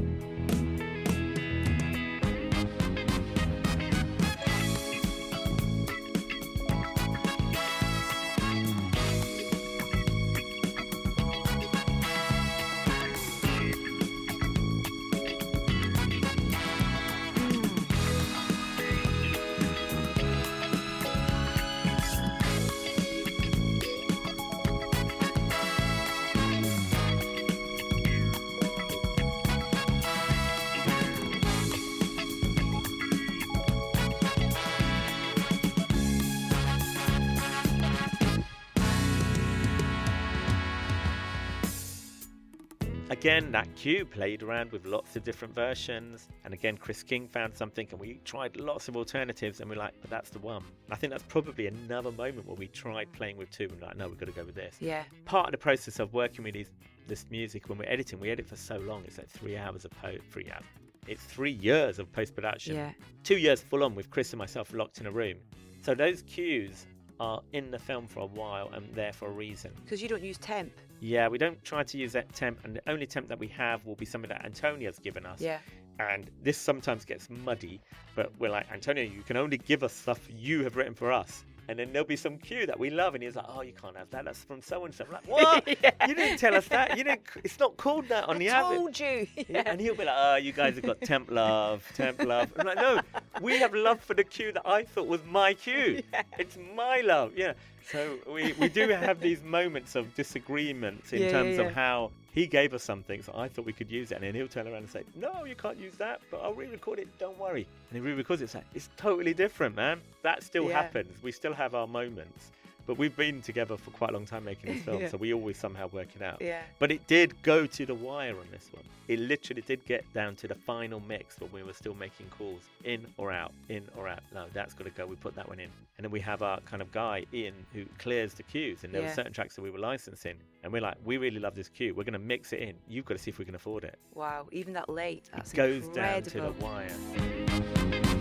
Again, 43.20 43.52
that 43.52 43.68
cue 43.76 44.06
played 44.06 44.42
around 44.42 44.72
with 44.72 44.86
lots 44.86 45.14
of 45.14 45.24
different 45.24 45.54
versions. 45.54 46.26
And 46.46 46.54
again, 46.54 46.78
Chris 46.78 47.02
King 47.02 47.28
found 47.28 47.54
something, 47.54 47.86
and 47.90 48.00
we 48.00 48.18
tried 48.24 48.56
lots 48.56 48.88
of 48.88 48.96
alternatives, 48.96 49.60
and 49.60 49.68
we're 49.68 49.76
like, 49.76 49.92
but 50.00 50.08
that's 50.08 50.30
the 50.30 50.38
one. 50.38 50.64
I 50.90 50.96
think 50.96 51.10
that's 51.10 51.24
probably 51.24 51.66
another 51.66 52.12
moment 52.12 52.46
where 52.46 52.56
we 52.56 52.68
tried 52.68 53.12
playing 53.12 53.36
with 53.36 53.50
two, 53.50 53.64
and 53.64 53.72
we're 53.78 53.88
like, 53.88 53.98
no, 53.98 54.08
we've 54.08 54.16
got 54.16 54.24
to 54.24 54.32
go 54.32 54.42
with 54.42 54.54
this. 54.54 54.76
yeah 54.80 55.02
Part 55.26 55.48
of 55.48 55.52
the 55.52 55.58
process 55.58 55.98
of 55.98 56.14
working 56.14 56.44
with 56.44 56.54
these, 56.54 56.70
this 57.08 57.26
music 57.30 57.68
when 57.68 57.76
we're 57.76 57.90
editing, 57.90 58.20
we 58.20 58.30
edit 58.30 58.48
for 58.48 58.56
so 58.56 58.78
long. 58.78 59.02
It's 59.06 59.18
like 59.18 59.28
three 59.28 59.54
hours 59.58 59.84
of 59.84 59.90
post, 59.90 60.22
three 60.30 60.50
hours. 60.50 60.64
It's 61.06 61.22
three 61.22 61.52
years 61.52 61.98
of 61.98 62.10
post 62.12 62.34
production. 62.34 62.74
yeah 62.74 62.92
Two 63.22 63.36
years 63.36 63.60
full 63.60 63.84
on 63.84 63.94
with 63.94 64.08
Chris 64.08 64.32
and 64.32 64.38
myself 64.38 64.72
locked 64.72 64.98
in 64.98 65.04
a 65.06 65.10
room. 65.10 65.36
So 65.82 65.94
those 65.94 66.22
cues 66.22 66.86
are 67.20 67.42
in 67.52 67.70
the 67.70 67.78
film 67.78 68.06
for 68.06 68.20
a 68.20 68.26
while 68.26 68.70
and 68.72 68.88
there 68.94 69.12
for 69.12 69.28
a 69.28 69.30
reason. 69.30 69.72
Because 69.84 70.00
you 70.00 70.08
don't 70.08 70.22
use 70.22 70.38
temp. 70.38 70.72
Yeah, 71.00 71.28
we 71.28 71.38
don't 71.38 71.62
try 71.64 71.82
to 71.82 71.98
use 71.98 72.12
that 72.12 72.32
temp, 72.34 72.64
and 72.64 72.76
the 72.76 72.90
only 72.90 73.06
temp 73.06 73.28
that 73.28 73.38
we 73.38 73.48
have 73.48 73.84
will 73.86 73.94
be 73.94 74.04
something 74.04 74.28
that 74.28 74.44
Antonio's 74.44 74.98
given 74.98 75.24
us. 75.24 75.40
Yeah. 75.40 75.58
And 75.98 76.30
this 76.42 76.56
sometimes 76.56 77.04
gets 77.04 77.28
muddy, 77.28 77.80
but 78.14 78.32
we're 78.38 78.50
like, 78.50 78.70
Antonio, 78.72 79.04
you 79.04 79.22
can 79.22 79.36
only 79.36 79.58
give 79.58 79.82
us 79.82 79.92
stuff 79.92 80.20
you 80.30 80.62
have 80.64 80.76
written 80.76 80.94
for 80.94 81.10
us. 81.12 81.44
And 81.70 81.78
then 81.78 81.92
there'll 81.92 82.04
be 82.08 82.16
some 82.16 82.36
cue 82.36 82.66
that 82.66 82.76
we 82.80 82.90
love, 82.90 83.14
and 83.14 83.22
he's 83.22 83.36
like, 83.36 83.46
"Oh, 83.48 83.62
you 83.62 83.72
can't 83.80 83.96
have 83.96 84.10
that. 84.10 84.24
That's 84.24 84.42
from 84.42 84.60
so 84.60 84.84
and 84.86 84.92
so." 84.92 85.04
Like, 85.10 85.24
what? 85.28 85.62
Yeah. 85.84 85.92
You 86.08 86.16
didn't 86.16 86.38
tell 86.38 86.56
us 86.56 86.66
that. 86.66 86.98
You 86.98 87.04
didn't. 87.04 87.20
It's 87.44 87.60
not 87.60 87.76
called 87.76 88.08
that 88.08 88.24
on 88.28 88.36
I 88.36 88.38
the 88.40 88.48
advert. 88.48 88.76
told 88.76 88.98
you. 88.98 89.26
Yeah, 89.48 89.62
And 89.66 89.80
he'll 89.80 89.94
be 89.94 90.04
like, 90.04 90.16
oh, 90.18 90.34
you 90.36 90.50
guys 90.52 90.74
have 90.74 90.82
got 90.84 91.00
temp 91.00 91.30
love, 91.30 91.84
temp 91.94 92.20
love. 92.24 92.52
I'm 92.58 92.66
like, 92.66 92.76
no, 92.76 93.00
we 93.40 93.58
have 93.60 93.72
love 93.72 94.00
for 94.00 94.14
the 94.14 94.24
cue 94.24 94.50
that 94.52 94.66
I 94.66 94.82
thought 94.82 95.06
was 95.06 95.20
my 95.24 95.54
cue. 95.54 96.02
It's 96.38 96.58
my 96.74 97.02
love. 97.02 97.32
Yeah. 97.36 97.52
So 97.92 98.18
we, 98.28 98.52
we 98.54 98.68
do 98.68 98.88
have 98.88 99.20
these 99.20 99.42
moments 99.44 99.94
of 99.94 100.12
disagreements 100.16 101.12
in 101.12 101.20
Yeah, 101.20 101.26
yeah, 101.26 101.32
terms 101.32 101.56
yeah. 101.56 101.62
of 101.66 101.72
how 101.72 102.10
he 102.32 102.46
gave 102.46 102.74
us 102.74 102.82
something, 102.82 103.22
so 103.22 103.32
I 103.36 103.48
thought 103.48 103.64
we 103.64 103.72
could 103.72 103.90
use 103.90 104.12
it. 104.12 104.16
And 104.16 104.24
then 104.24 104.34
he'll 104.34 104.48
turn 104.48 104.66
around 104.66 104.76
and 104.84 104.90
say, 104.90 105.02
no, 105.16 105.44
you 105.44 105.54
can't 105.56 105.78
use 105.78 105.94
that, 105.96 106.20
but 106.30 106.38
I'll 106.42 106.54
re 106.54 106.66
record 106.68 106.98
it, 106.98 107.08
don't 107.18 107.38
worry. 107.38 107.66
And 107.90 107.96
he 107.96 108.00
re 108.00 108.12
records 108.12 108.40
it, 108.42 108.44
it's 108.46 108.54
like, 108.54 108.64
it's 108.74 108.88
totally 108.96 109.34
different, 109.34 109.74
man. 109.74 110.00
That 110.22 110.42
still 110.42 110.68
Yeah. 110.68 110.82
happens. 110.82 111.22
We 111.22 111.32
still 111.32 111.52
have 111.54 111.74
our 111.74 111.86
moments. 111.86 112.52
But 112.86 112.98
we've 112.98 113.14
been 113.16 113.40
together 113.42 113.76
for 113.76 113.90
quite 113.92 114.10
a 114.10 114.12
long 114.14 114.26
time 114.26 114.44
making 114.44 114.72
this 114.74 114.82
film, 114.84 115.00
Yeah. 115.02 115.08
so 115.08 115.16
we 115.16 115.32
always 115.32 115.56
somehow 115.56 115.88
work 115.88 116.08
it 116.16 116.22
out. 116.22 116.38
Yeah. 116.40 116.62
But 116.78 116.90
it 116.90 117.06
did 117.06 117.40
go 117.42 117.66
to 117.66 117.86
the 117.86 117.94
wire 117.94 118.38
on 118.38 118.46
this 118.50 118.68
one. 118.72 118.84
It 119.08 119.18
literally 119.18 119.62
did 119.62 119.84
get 119.86 120.04
down 120.14 120.36
to 120.36 120.48
the 120.48 120.54
final 120.54 121.00
mix 121.00 121.38
when 121.40 121.50
we 121.52 121.62
were 121.62 121.72
still 121.72 121.94
making 121.94 122.26
calls 122.36 122.62
in 122.84 123.06
or 123.16 123.32
out, 123.32 123.52
in 123.68 123.88
or 123.96 124.06
out. 124.08 124.20
No, 124.32 124.46
that's 124.52 124.72
got 124.74 124.84
to 124.84 124.90
go. 124.90 125.06
We 125.06 125.16
put 125.16 125.34
that 125.36 125.48
one 125.48 125.58
in. 125.60 125.68
And 125.98 126.04
then 126.04 126.10
we 126.12 126.20
have 126.20 126.42
our 126.42 126.60
kind 126.60 126.80
of 126.80 126.90
guy, 126.92 127.26
Ian, 127.34 127.54
who 127.72 127.84
clears 127.98 128.34
the 128.34 128.42
cues. 128.44 128.84
And 128.84 128.94
there 128.94 129.02
were 129.02 129.08
certain 129.12 129.32
tracks 129.32 129.54
that 129.56 129.62
we 129.62 129.70
were 129.70 129.78
licensing. 129.78 130.36
And 130.62 130.72
we're 130.72 130.80
like, 130.82 130.96
we 131.04 131.16
really 131.16 131.40
love 131.40 131.54
this 131.54 131.68
cue. 131.68 131.92
We're 131.94 132.04
going 132.04 132.12
to 132.14 132.18
mix 132.18 132.52
it 132.52 132.60
in. 132.60 132.74
You've 132.88 133.04
got 133.04 133.16
to 133.16 133.22
see 133.22 133.30
if 133.30 133.38
we 133.38 133.44
can 133.44 133.54
afford 133.54 133.84
it. 133.84 133.98
Wow. 134.14 134.46
Even 134.52 134.72
that 134.74 134.88
late. 134.88 135.28
That's 135.34 135.52
it 135.52 135.56
goes 135.56 135.86
incredible. 135.86 135.94
down 135.94 136.22
to 136.22 136.40
the 136.40 136.64
wire. 136.64 138.19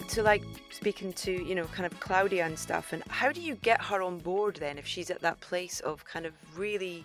Back 0.00 0.08
to 0.10 0.22
like 0.22 0.42
speaking 0.70 1.12
to 1.12 1.30
you 1.32 1.54
know 1.54 1.64
kind 1.66 1.86
of 1.86 1.98
Claudia 2.00 2.44
and 2.46 2.58
stuff, 2.58 2.92
and 2.92 3.02
how 3.08 3.30
do 3.32 3.40
you 3.40 3.54
get 3.56 3.80
her 3.82 4.02
on 4.02 4.18
board 4.18 4.56
then 4.56 4.78
if 4.78 4.86
she's 4.86 5.10
at 5.10 5.20
that 5.20 5.40
place 5.40 5.80
of 5.80 6.04
kind 6.04 6.26
of 6.26 6.32
really 6.56 7.04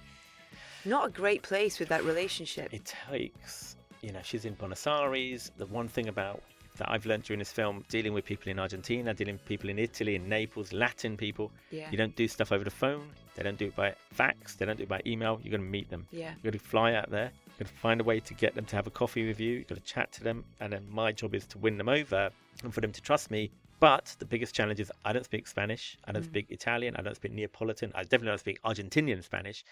not 0.86 1.08
a 1.08 1.10
great 1.10 1.41
place 1.43 1.79
with 1.79 1.89
that 1.89 2.03
relationship? 2.03 2.73
It 2.73 2.93
takes, 3.10 3.75
you 4.01 4.12
know, 4.12 4.19
she's 4.23 4.45
in 4.45 4.53
Buenos 4.53 4.86
Aires. 4.88 5.51
The 5.58 5.65
one 5.67 5.88
thing 5.88 6.08
about 6.08 6.41
that 6.77 6.91
I've 6.91 7.05
learned 7.05 7.23
during 7.23 7.39
this 7.39 7.51
film, 7.53 7.86
dealing 7.88 8.13
with 8.13 8.25
people 8.25 8.51
in 8.51 8.60
Argentina, 8.60 9.13
dealing 9.13 9.36
with 9.36 9.45
people 9.45 9.69
in 9.69 9.79
Italy, 9.79 10.15
in 10.15 10.27
Naples, 10.27 10.73
Latin 10.73 11.15
people, 11.15 11.49
Yeah. 11.71 11.89
you 11.89 11.97
don't 11.97 12.13
do 12.17 12.27
stuff 12.27 12.51
over 12.51 12.65
the 12.65 12.69
phone. 12.69 13.12
They 13.36 13.43
don't 13.43 13.58
do 13.58 13.67
it 13.67 13.75
by 13.77 13.95
fax. 14.12 14.55
They 14.55 14.65
don't 14.65 14.75
do 14.75 14.84
it 14.84 14.89
by 14.89 15.01
email. 15.08 15.39
You're 15.41 15.51
going 15.51 15.63
to 15.63 15.69
meet 15.69 15.89
them. 15.89 16.05
Yeah. 16.12 16.34
You're 16.43 16.51
going 16.51 16.60
to 16.60 16.65
fly 16.65 16.93
out 16.93 17.10
there. 17.10 17.31
You've 17.57 17.67
got 17.67 17.73
to 17.73 17.79
find 17.81 18.01
a 18.01 18.03
way 18.03 18.19
to 18.19 18.33
get 18.33 18.53
them 18.53 18.65
to 18.65 18.75
have 18.75 18.85
a 18.87 18.91
coffee 18.91 19.27
with 19.27 19.39
you. 19.39 19.53
You've 19.59 19.67
got 19.67 19.75
to 19.75 19.83
chat 19.83 20.11
to 20.13 20.23
them. 20.23 20.43
And 20.59 20.73
then 20.73 20.85
my 20.91 21.11
job 21.13 21.33
is 21.33 21.45
to 21.47 21.57
win 21.57 21.77
them 21.77 21.87
over 21.87 22.29
and 22.63 22.73
for 22.73 22.81
them 22.81 22.91
to 22.91 23.01
trust 23.01 23.31
me. 23.31 23.51
But 23.79 24.15
the 24.19 24.25
biggest 24.25 24.53
challenge 24.53 24.79
is 24.79 24.91
I 25.05 25.13
don't 25.13 25.23
speak 25.23 25.47
Spanish. 25.47 25.97
I 26.05 26.11
don't 26.11 26.23
Mm. 26.23 26.27
speak 26.27 26.51
Italian. 26.51 26.95
I 26.97 27.01
don't 27.01 27.15
speak 27.15 27.31
Neapolitan. 27.31 27.91
I 27.95 28.03
definitely 28.03 28.27
don't 28.27 28.39
speak 28.39 28.61
Argentinian 28.63 29.23
Spanish. 29.23 29.63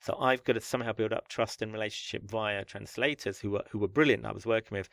So 0.00 0.16
I've 0.20 0.42
got 0.44 0.54
to 0.54 0.60
somehow 0.60 0.92
build 0.92 1.12
up 1.12 1.28
trust 1.28 1.62
and 1.62 1.72
relationship 1.72 2.28
via 2.28 2.64
translators 2.64 3.38
who 3.40 3.50
were 3.50 3.64
who 3.70 3.78
were 3.78 3.88
brilliant. 3.88 4.26
I 4.26 4.32
was 4.32 4.46
working 4.46 4.76
with, 4.76 4.88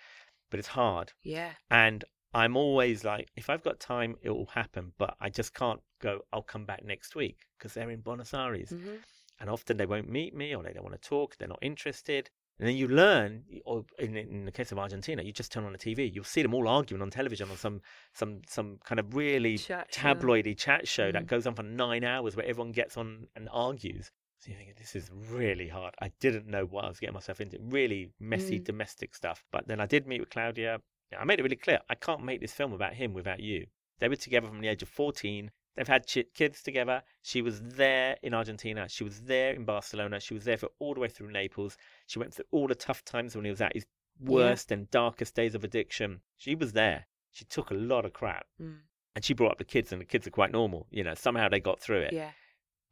but 0.49 0.59
it's 0.59 0.69
hard. 0.69 1.13
Yeah. 1.23 1.51
And 1.71 2.03
I'm 2.33 2.57
always 2.57 3.03
like, 3.03 3.29
if 3.35 3.49
I've 3.49 3.63
got 3.63 3.79
time, 3.79 4.17
it 4.21 4.29
will 4.29 4.47
happen. 4.47 4.93
But 4.97 5.15
I 5.19 5.29
just 5.29 5.53
can't 5.53 5.81
go. 5.99 6.21
I'll 6.33 6.41
come 6.41 6.65
back 6.65 6.83
next 6.83 7.15
week 7.15 7.37
because 7.57 7.73
they're 7.73 7.91
in 7.91 8.01
Buenos 8.01 8.33
Aires, 8.33 8.71
hmm 8.71 8.95
and 9.39 9.49
often 9.49 9.77
they 9.77 9.85
won't 9.85 10.09
meet 10.09 10.35
me 10.35 10.55
or 10.55 10.63
they 10.63 10.73
don't 10.73 10.83
want 10.83 10.99
to 11.01 11.09
talk. 11.09 11.37
They're 11.37 11.47
not 11.47 11.59
interested. 11.61 12.29
And 12.57 12.67
then 12.69 12.77
you 12.77 12.87
learn, 12.87 13.43
or 13.65 13.83
in, 13.99 14.15
in 14.15 14.45
the 14.45 14.51
case 14.51 14.71
of 14.71 14.79
Argentina, 14.79 15.21
you 15.21 15.33
just 15.33 15.51
turn 15.51 15.65
on 15.65 15.73
the 15.73 15.77
TV. 15.77 16.09
You'll 16.13 16.23
see 16.23 16.41
them 16.41 16.53
all 16.53 16.69
arguing 16.69 17.01
on 17.01 17.09
television 17.09 17.49
on 17.51 17.57
some 17.57 17.81
some 18.13 18.41
some 18.47 18.77
kind 18.85 18.97
of 18.99 19.13
really 19.13 19.57
Chat 19.57 19.93
show. 19.93 20.01
tabloidy 20.01 20.57
chat 20.57 20.87
show 20.87 21.11
that 21.11 21.23
Mhm. 21.23 21.27
goes 21.27 21.45
on 21.47 21.55
for 21.55 21.63
nine 21.63 22.05
hours 22.05 22.35
where 22.37 22.45
everyone 22.45 22.71
gets 22.71 22.95
on 22.95 23.27
and 23.35 23.49
argues. 23.51 24.09
So 24.39 24.51
you 24.51 24.57
think 24.57 24.73
this 24.77 24.95
is 24.95 25.09
really 25.11 25.67
hard. 25.67 25.95
I 25.99 26.11
didn't 26.21 26.47
know 26.47 26.65
what 26.65 26.85
I 26.85 26.87
was 26.87 26.99
getting 26.99 27.13
myself 27.13 27.41
into. 27.41 27.57
Really 27.59 28.11
messy 28.19 28.59
Mm. 28.59 28.63
domestic 28.63 29.15
stuff. 29.15 29.43
But 29.51 29.67
then 29.67 29.81
I 29.81 29.85
did 29.85 30.07
meet 30.07 30.21
with 30.21 30.29
Claudia. 30.29 30.81
I 31.17 31.23
made 31.25 31.39
it 31.39 31.43
really 31.43 31.55
clear. 31.57 31.79
I 31.89 31.95
can't 31.95 32.23
make 32.23 32.39
this 32.41 32.53
film 32.53 32.71
about 32.71 32.93
him 32.93 33.13
without 33.13 33.39
you. 33.41 33.67
They 33.99 34.07
were 34.07 34.15
together 34.15 34.47
from 34.47 34.61
the 34.61 34.67
age 34.69 34.81
of 34.83 34.89
14. 34.89 35.51
They've 35.75 35.87
had 35.87 36.07
kids 36.07 36.63
together. 36.63 37.03
She 37.21 37.41
was 37.41 37.61
there 37.61 38.17
in 38.23 38.33
Argentina. 38.33 38.87
She 38.87 39.03
was 39.03 39.21
there 39.21 39.53
in 39.53 39.65
Barcelona. 39.65 40.19
She 40.19 40.33
was 40.33 40.45
there 40.45 40.57
for 40.57 40.69
all 40.79 40.93
the 40.93 41.01
way 41.01 41.09
through 41.09 41.31
Naples. 41.31 41.77
She 42.07 42.19
went 42.19 42.33
through 42.33 42.45
all 42.51 42.67
the 42.67 42.75
tough 42.75 43.03
times 43.03 43.35
when 43.35 43.45
he 43.45 43.51
was 43.51 43.61
at 43.61 43.73
his 43.73 43.85
worst 44.19 44.71
and 44.71 44.89
darkest 44.89 45.35
days 45.35 45.53
of 45.53 45.63
addiction. 45.63 46.21
She 46.37 46.55
was 46.55 46.73
there. 46.73 47.07
She 47.31 47.43
took 47.45 47.71
a 47.71 47.75
lot 47.75 48.05
of 48.05 48.13
crap. 48.13 48.45
Mm. 48.61 48.77
And 49.15 49.23
she 49.25 49.33
brought 49.33 49.51
up 49.51 49.57
the 49.57 49.65
kids, 49.65 49.91
and 49.91 50.01
the 50.01 50.05
kids 50.05 50.27
are 50.27 50.31
quite 50.31 50.51
normal. 50.51 50.87
You 50.91 51.03
know, 51.03 51.13
somehow 51.13 51.49
they 51.49 51.59
got 51.59 51.79
through 51.79 52.01
it. 52.01 52.13
Yeah. 52.13 52.31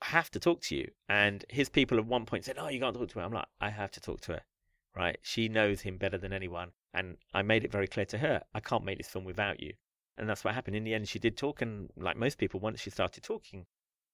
I 0.02 0.06
have 0.08 0.30
to 0.32 0.40
talk 0.40 0.62
to 0.64 0.76
you. 0.76 0.92
And 1.08 1.46
his 1.50 1.70
people 1.70 1.98
at 1.98 2.06
one 2.06 2.26
point 2.26 2.44
said, 2.44 2.58
Oh, 2.60 2.68
you 2.68 2.80
can't 2.80 2.96
talk 2.96 3.10
to 3.10 3.20
her. 3.20 3.26
I'm 3.26 3.32
like, 3.32 3.46
I 3.62 3.70
have 3.70 3.92
to 3.92 4.02
talk 4.02 4.20
to 4.22 4.34
her. 4.34 4.42
Right? 4.96 5.18
She 5.22 5.48
knows 5.48 5.82
him 5.82 5.98
better 5.98 6.18
than 6.18 6.34
anyone. 6.34 6.72
And 6.94 7.18
I 7.34 7.42
made 7.42 7.64
it 7.64 7.72
very 7.72 7.88
clear 7.88 8.06
to 8.08 8.18
her, 8.18 8.44
I 8.54 8.60
can't 8.60 8.84
make 8.84 8.98
this 8.98 9.08
film 9.08 9.24
without 9.24 9.62
you. 9.62 9.74
And 10.18 10.30
that's 10.30 10.44
what 10.44 10.54
happened. 10.54 10.76
In 10.76 10.84
the 10.84 10.94
end, 10.94 11.08
she 11.08 11.20
did 11.20 11.38
talk. 11.38 11.62
And 11.62 11.90
like 11.98 12.18
most 12.18 12.38
people, 12.38 12.60
once 12.60 12.80
she 12.82 12.90
started 12.90 13.24
talking, 13.24 13.66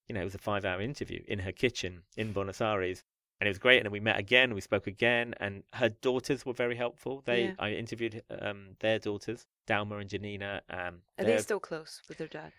you 0.07 0.15
know, 0.15 0.21
it 0.21 0.25
was 0.25 0.35
a 0.35 0.39
five 0.39 0.65
hour 0.65 0.81
interview 0.81 1.21
in 1.27 1.39
her 1.39 1.51
kitchen 1.51 2.03
in 2.17 2.31
Buenos 2.33 2.61
Aires. 2.61 3.03
And 3.39 3.47
it 3.47 3.51
was 3.51 3.59
great. 3.59 3.77
And 3.77 3.85
then 3.85 3.91
we 3.91 3.99
met 4.01 4.19
again, 4.19 4.53
we 4.53 4.61
spoke 4.61 4.87
again. 4.87 5.33
And 5.39 5.63
her 5.73 5.89
daughters 5.89 6.45
were 6.45 6.53
very 6.53 6.75
helpful. 6.75 7.21
They, 7.25 7.45
Yeah. 7.45 7.53
I 7.59 7.71
interviewed 7.71 8.21
um, 8.41 8.75
their 8.79 8.99
daughters, 8.99 9.45
Dalma 9.67 10.01
and 10.01 10.09
Giannina. 10.09 10.61
Um, 10.69 11.01
Are 11.17 11.25
they're- 11.25 11.39
still 11.39 11.59
close 11.59 12.01
with 12.09 12.17
their 12.17 12.27
dad? 12.27 12.51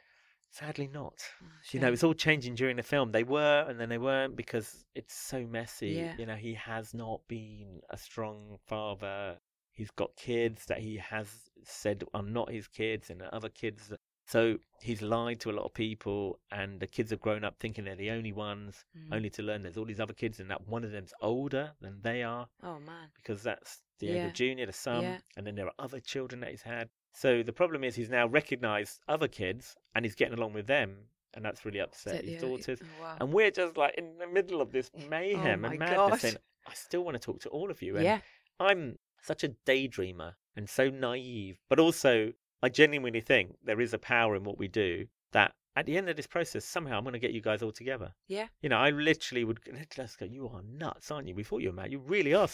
Sadly 0.53 0.89
not. 0.93 1.15
Oh, 1.43 1.47
You 1.71 1.79
know, 1.79 1.93
it's 1.93 2.03
all 2.03 2.13
changing 2.13 2.57
during 2.57 2.75
the 2.77 2.83
film. 2.83 3.13
They 3.13 3.23
were, 3.23 3.65
and 3.69 3.79
then 3.79 3.89
they 3.89 3.99
weren't 3.99 4.35
because 4.35 4.85
it's 4.97 5.15
so 5.15 5.47
messy. 5.47 5.91
Yeah. 5.91 6.15
You 6.19 6.27
know, 6.27 6.35
he 6.35 6.55
has 6.55 6.93
not 6.93 7.21
been 7.29 7.83
a 7.89 7.97
strong 7.97 8.59
father. 8.67 9.39
He's 9.73 9.91
got 9.91 10.17
kids 10.17 10.67
that 10.67 10.79
he 10.79 10.97
has 10.99 11.29
said 11.63 12.05
are 12.15 12.23
not 12.23 12.51
his 12.51 12.69
kids, 12.69 13.11
and 13.11 13.23
other 13.23 13.49
kids. 13.49 13.89
that- 13.89 14.01
So 14.27 14.59
he's 14.81 15.03
lied 15.03 15.41
to 15.41 15.51
a 15.51 15.53
lot 15.59 15.65
of 15.65 15.75
people, 15.75 16.39
and 16.53 16.79
the 16.79 16.87
kids 16.87 17.11
have 17.11 17.21
grown 17.21 17.43
up 17.45 17.59
thinking 17.59 17.85
they're 17.85 17.97
the 17.97 18.11
only 18.11 18.33
ones, 18.33 18.85
Mm. 18.97 19.15
only 19.17 19.31
to 19.31 19.43
learn 19.43 19.63
there's 19.63 19.77
all 19.77 19.85
these 19.85 19.99
other 20.01 20.15
kids, 20.15 20.39
and 20.39 20.49
that 20.51 20.69
one 20.69 20.85
of 20.85 20.93
them's 20.93 21.13
older 21.21 21.75
than 21.81 22.01
they 22.03 22.23
are 22.23 22.49
Oh 22.63 22.79
man. 22.79 23.11
because 23.17 23.43
that's 23.43 23.83
Diego 23.99 24.27
Yeah. 24.27 24.31
Jr., 24.31 24.67
the 24.67 24.73
son, 24.73 25.03
Yeah. 25.03 25.21
and 25.37 25.47
then 25.47 25.57
there 25.57 25.67
are 25.67 25.75
other 25.81 25.99
children 26.01 26.41
that 26.43 26.51
he's 26.51 26.63
had. 26.63 26.89
So 27.13 27.43
the 27.43 27.53
problem 27.53 27.83
is 27.83 27.97
he's 27.97 28.09
now 28.09 28.27
recognised 28.29 29.01
other 29.09 29.27
kids 29.27 29.77
and 29.97 30.05
he's 30.05 30.15
getting 30.15 30.39
along 30.39 30.53
with 30.53 30.67
them, 30.69 31.09
and 31.35 31.45
that's 31.45 31.65
really 31.65 31.81
upset 31.81 32.25
his 32.25 32.41
daughters. 32.41 32.81
Oh, 32.83 33.01
wow. 33.03 33.17
And 33.21 33.33
we're 33.33 33.51
just 33.51 33.77
like 33.77 33.95
in 33.97 34.17
the 34.19 34.29
middle 34.29 34.61
of 34.61 34.71
this 34.71 34.93
mayhem 35.09 35.65
Oh 35.65 35.69
and 35.71 35.79
madness, 35.81 35.97
gosh. 35.97 36.21
saying, 36.21 36.37
I 36.67 36.75
still 36.75 37.03
want 37.05 37.17
to 37.17 37.21
talk 37.21 37.41
to 37.41 37.49
all 37.49 37.69
of 37.71 37.83
you. 37.83 37.97
And 37.97 38.05
yeah. 38.05 38.21
I'm 38.61 38.97
such 39.23 39.45
a 39.45 39.55
daydreamer 39.67 40.35
and 40.57 40.69
so 40.69 40.89
naive, 40.91 41.59
but 41.69 41.79
also 41.79 42.33
I 42.63 42.69
genuinely 42.69 43.21
think 43.21 43.57
there 43.65 43.81
is 43.81 43.95
a 43.95 43.99
power 43.99 44.37
in 44.37 44.45
what 44.45 44.59
we 44.59 44.69
do 44.69 45.07
that 45.33 45.53
at 45.77 45.87
the 45.87 45.97
end 45.97 46.09
of 46.09 46.17
this 46.17 46.27
process, 46.27 46.65
somehow 46.65 46.99
I'm 46.99 47.05
going 47.05 47.13
to 47.13 47.19
get 47.19 47.33
you 47.33 47.41
guys 47.41 47.63
all 47.63 47.73
together. 47.73 48.13
Yeah. 48.27 48.49
You 48.61 48.69
know, 48.69 48.79
I 48.79 48.91
literally 48.91 49.45
would 49.45 49.61
let's 49.97 50.17
go, 50.17 50.27
you 50.27 50.49
are 50.49 50.63
nuts, 50.63 51.11
aren't 51.11 51.29
you? 51.29 51.35
We 51.35 51.45
thought 51.45 51.63
you 51.63 51.69
were 51.69 51.75
mad. 51.75 51.93
You 51.93 52.01
really 52.01 52.35
are. 52.35 52.49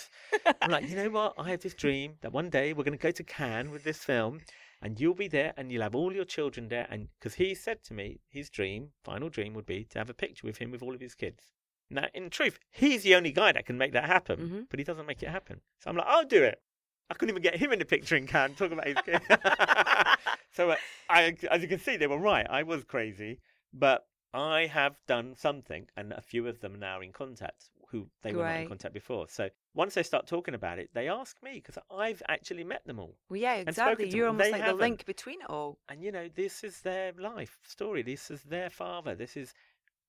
I'm 0.61 0.71
like, 0.71 0.89
you 0.89 0.97
know 0.97 1.09
what? 1.11 1.35
I 1.39 1.51
have 1.51 1.61
this 1.61 1.75
dream 1.75 2.15
that 2.21 2.33
one 2.33 2.51
day 2.51 2.73
we're 2.73 2.85
going 2.85 2.97
to 2.97 3.03
go 3.03 3.11
to 3.11 3.25
Cannes 3.25 3.71
with 3.71 3.85
this 3.85 3.99
film 3.99 4.41
and 4.83 5.01
you'll 5.01 5.15
be 5.15 5.29
there 5.29 5.55
and 5.57 5.73
you'll 5.73 5.83
have 5.83 5.95
all 5.95 6.13
your 6.13 6.27
children 6.27 6.69
there. 6.69 6.87
And 6.91 7.09
because 7.19 7.35
he 7.35 7.55
said 7.55 7.83
to 7.85 7.95
me, 7.95 8.21
his 8.29 8.51
dream, 8.51 8.91
final 9.03 9.31
dream 9.31 9.55
would 9.55 9.67
be 9.67 9.85
to 9.91 9.99
have 9.99 10.11
a 10.11 10.15
picture 10.15 10.47
with 10.47 10.59
him 10.59 10.71
with 10.71 10.83
all 10.83 10.95
of 10.95 11.01
his 11.01 11.15
kids. 11.15 11.43
Now, 11.91 12.07
in 12.15 12.31
truth, 12.31 12.59
he's 12.71 13.03
the 13.05 13.15
only 13.15 13.33
guy 13.33 13.53
that 13.53 13.65
can 13.67 13.79
make 13.79 13.93
that 13.93 14.05
happen, 14.05 14.39
Mhm. 14.39 14.67
but 14.71 14.79
he 14.81 14.85
doesn't 14.85 15.07
make 15.07 15.23
it 15.23 15.29
happen. 15.29 15.61
So 15.79 15.91
I'm 15.91 15.97
like, 15.97 16.07
I'll 16.09 16.25
do 16.25 16.43
it. 16.43 16.61
I 17.09 17.15
couldn't 17.15 17.31
even 17.31 17.43
get 17.43 17.57
him 17.57 17.73
in 17.73 17.79
the 17.79 17.85
picture 17.85 18.17
in 18.17 18.27
Cannes, 18.27 18.57
talking 18.57 18.79
about 18.79 18.89
his 18.89 18.97
kid. 19.05 19.21
so, 20.53 20.71
uh, 20.71 20.77
I, 21.09 21.37
as 21.51 21.63
you 21.63 21.69
can 21.69 21.79
see, 21.79 21.97
they 21.97 22.07
were 22.09 22.19
right. 22.19 22.47
I 22.49 22.63
was 22.65 22.83
crazy, 22.85 23.41
but 23.73 24.07
I 24.35 24.67
have 24.67 24.97
done 25.07 25.35
something, 25.37 25.87
and 25.97 26.13
a 26.13 26.21
few 26.21 26.49
of 26.49 26.61
them 26.61 26.75
are 26.75 26.79
now 26.79 27.01
in 27.01 27.13
contact 27.13 27.71
who 27.91 28.11
they 28.23 28.33
were 28.35 28.43
not 28.43 28.57
in 28.63 28.69
contact 28.69 28.93
before. 28.95 29.29
So 29.29 29.49
once 29.73 29.95
they 29.95 30.03
start 30.03 30.27
talking 30.27 30.55
about 30.55 30.81
it, 30.81 30.91
they 30.93 31.09
ask 31.09 31.41
me 31.41 31.55
because 31.55 31.79
I've 31.89 32.21
actually 32.29 32.65
met 32.65 32.85
them 32.85 32.99
all. 32.99 33.17
Well, 33.29 33.39
yeah, 33.39 33.55
exactly. 33.55 34.09
You're 34.09 34.27
almost 34.27 34.51
like 34.51 34.61
haven't. 34.61 34.79
the 34.79 34.83
link 34.83 35.05
between 35.07 35.41
it 35.41 35.49
all. 35.49 35.79
and 35.89 36.03
you 36.03 36.11
know 36.11 36.29
this 36.35 36.65
is 36.65 36.81
their 36.81 37.13
life 37.13 37.59
story 37.65 38.03
this 38.03 38.29
is 38.29 38.43
their 38.43 38.71
father 38.71 39.15
this 39.15 39.37
is 39.37 39.55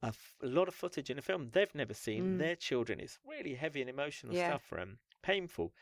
a, 0.04 0.08
f- 0.08 0.36
a 0.44 0.48
lot 0.48 0.68
of 0.68 0.76
footage 0.76 1.10
in 1.10 1.18
a 1.18 1.22
film 1.22 1.50
they've 1.54 1.74
never 1.76 1.94
seen 1.94 2.36
Mm. 2.36 2.38
their 2.40 2.56
children 2.56 3.00
it's 3.00 3.18
really 3.28 3.56
heavy 3.56 3.82
and 3.82 3.90
emotional 3.90 4.36
Yeah. 4.36 4.50
stuff 4.50 4.64
for 4.64 4.78
them 4.78 5.00
painful 5.24 5.74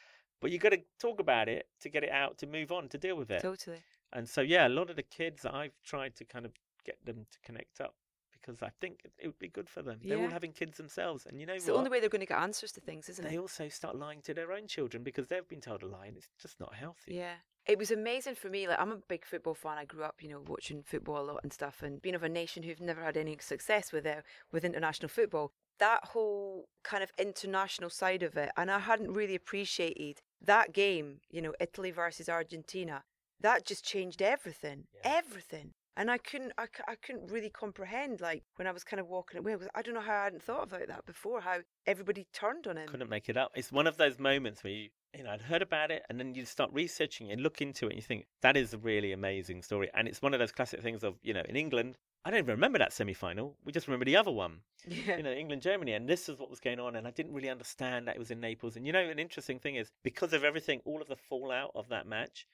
but 0.42 0.52
you 0.52 0.58
got 0.58 0.70
to 0.74 0.82
talk 1.00 1.20
about 1.20 1.48
it 1.50 1.68
to 1.82 1.90
get 1.90 2.04
it 2.04 2.12
out 2.12 2.38
to 2.40 2.48
move 2.48 2.72
on 2.72 2.88
to 2.90 2.98
deal 2.98 3.16
with 3.18 3.32
it 3.32 3.42
Totally. 3.42 3.82
and 4.14 4.28
so 4.30 4.42
yeah 4.42 4.68
a 4.68 4.70
lot 4.70 4.90
of 4.90 4.96
the 4.96 5.04
kids 5.04 5.46
i've 5.46 5.74
tried 5.84 6.16
to 6.16 6.26
kind 6.26 6.46
of 6.46 6.54
get 6.86 6.98
them 7.06 7.26
to 7.32 7.40
connect 7.44 7.82
up 7.82 7.96
because 8.32 8.62
i 8.62 8.70
think 8.80 9.02
it, 9.18 9.26
would 9.26 9.40
be 9.40 9.48
good 9.48 9.68
for 9.70 9.82
them 9.82 10.00
they're 10.04 10.20
all 10.22 10.30
having 10.30 10.52
kids 10.54 10.78
themselves 10.78 11.26
and 11.26 11.40
you 11.40 11.46
know 11.46 11.54
It's 11.56 11.66
the 11.66 11.74
only 11.74 11.90
way 11.90 12.00
they're 12.00 12.10
going 12.10 12.20
to 12.22 12.26
get 12.28 12.40
answers 12.40 12.72
to 12.74 12.80
things, 12.82 13.10
isn't 13.10 13.24
they 13.24 13.30
it? 13.30 13.32
They 13.34 13.38
also 13.40 13.68
start 13.70 13.96
lying 13.96 14.22
to 14.24 14.34
their 14.34 14.52
own 14.52 14.68
children 14.68 15.04
because 15.04 15.28
they've 15.28 15.48
been 15.48 15.62
told 15.62 15.82
a 15.84 15.88
lie 15.88 16.06
and 16.08 16.16
it's 16.18 16.30
just 16.42 16.60
not 16.60 16.74
healthy 16.76 17.16
Yeah. 17.16 17.36
It 17.68 17.80
was 17.80 17.92
amazing 17.92 18.36
for 18.36 18.50
me. 18.50 18.68
Like 18.68 18.80
I'm 18.80 18.92
a 18.92 18.98
big 18.98 19.26
football 19.26 19.56
fan. 19.56 19.78
I 19.78 19.86
grew 19.86 20.04
up, 20.04 20.16
you 20.22 20.30
know, 20.30 20.42
watching 20.46 20.84
football 20.84 21.20
a 21.22 21.26
lot 21.26 21.40
and 21.44 21.52
stuff, 21.52 21.82
and 21.82 22.02
being 22.02 22.16
of 22.16 22.24
a 22.24 22.30
nation 22.30 22.64
who've 22.64 22.80
never 22.82 23.04
had 23.04 23.18
any 23.18 23.38
success 23.40 23.92
with 23.92 24.06
uh, 24.06 24.22
with 24.52 24.64
international 24.66 25.10
football. 25.10 25.52
That 25.80 26.06
whole 26.06 26.70
kind 26.84 27.04
of 27.04 27.12
international 27.18 27.90
side 27.90 28.24
of 28.24 28.38
it, 28.38 28.50
and 28.56 28.72
I 28.72 28.80
hadn't 28.80 29.12
really 29.14 29.36
appreciated 29.36 30.22
that 30.42 30.74
game. 30.74 31.20
You 31.30 31.42
know, 31.42 31.54
Italy 31.60 31.92
versus 31.92 32.30
Argentina. 32.30 33.04
That 33.42 33.66
just 33.66 33.84
changed 33.84 34.22
everything. 34.22 34.86
Yeah. 34.94 35.18
Everything. 35.18 35.74
And 35.98 36.12
I 36.12 36.18
couldn't, 36.18 36.52
I, 36.58 36.66
I 36.88 36.96
couldn't 36.96 37.32
really 37.32 37.50
comprehend, 37.50 38.20
like 38.20 38.44
when 38.58 38.68
I 38.68 38.72
was 38.72 38.84
kind 38.84 39.00
of 39.00 39.08
walking 39.08 39.40
away. 39.40 39.54
because 39.54 39.70
I 39.76 39.82
don't 39.82 39.94
know 39.94 40.02
how 40.02 40.14
I 40.14 40.24
hadn't 40.26 40.44
thought 40.44 40.64
about 40.64 40.88
that 40.88 41.06
before. 41.06 41.42
How 41.42 41.60
everybody 41.88 42.28
turned 42.34 42.68
on 42.68 42.78
him. 42.78 42.88
couldn't 42.88 43.10
make 43.10 43.30
it 43.30 43.38
up. 43.38 43.52
It's 43.56 43.72
one 43.72 43.88
of 43.88 43.96
those 43.96 44.20
moments 44.20 44.64
where 44.64 44.74
you, 44.74 44.90
you 45.16 45.24
know, 45.24 45.32
I'd 45.32 45.42
heard 45.42 45.62
about 45.62 45.92
it, 45.92 46.04
and 46.10 46.20
then 46.20 46.36
you 46.36 46.46
start 46.46 46.72
researching 46.74 47.32
and 47.32 47.42
look 47.42 47.62
into 47.62 47.86
it, 47.88 47.90
and 47.92 47.96
you 47.98 48.02
think 48.02 48.26
that 48.42 48.58
is 48.58 48.74
a 48.74 48.78
really 48.78 49.12
amazing 49.12 49.62
story. 49.62 49.90
And 49.94 50.08
it's 50.08 50.22
one 50.22 50.34
of 50.34 50.40
those 50.40 50.52
classic 50.52 50.82
things 50.82 51.04
of, 51.04 51.16
you 51.24 51.34
know, 51.34 51.44
in 51.48 51.56
England, 51.56 51.98
I 52.26 52.32
don't 52.32 52.40
even 52.40 52.52
remember 52.52 52.80
that 52.80 52.92
semi-final. 52.92 53.56
We 53.64 53.72
just 53.72 53.88
remember 53.88 54.06
the 54.06 54.18
other 54.18 54.32
one, 54.32 54.62
Yeah. 54.88 55.18
you 55.18 55.24
know, 55.24 55.32
England 55.32 55.62
Germany, 55.62 55.94
and 55.94 56.10
this 56.10 56.28
is 56.28 56.40
what 56.40 56.50
was 56.50 56.60
going 56.60 56.80
on. 56.80 56.96
And 56.96 57.08
I 57.08 57.12
didn't 57.12 57.34
really 57.34 57.50
understand 57.50 58.08
that 58.08 58.16
it 58.16 58.20
was 58.20 58.32
in 58.32 58.40
Naples. 58.40 58.76
And 58.76 58.86
you 58.86 58.92
know, 58.94 59.00
an 59.08 59.20
interesting 59.20 59.60
thing 59.60 59.76
is 59.76 59.92
because 60.04 60.34
of 60.34 60.44
everything, 60.44 60.82
all 60.86 61.02
of 61.02 61.08
the 61.08 61.16
fallout 61.16 61.72
of 61.76 61.90
that 61.90 62.08
match, 62.08 62.48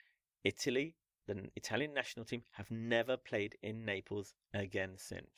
Italy, 0.44 0.96
the 1.28 1.50
Italian 1.56 1.94
national 1.94 2.26
team, 2.26 2.44
have 2.52 2.70
never 2.70 3.16
played 3.16 3.56
in 3.64 3.86
Naples 3.86 4.34
again 4.54 4.92
since. 4.98 5.30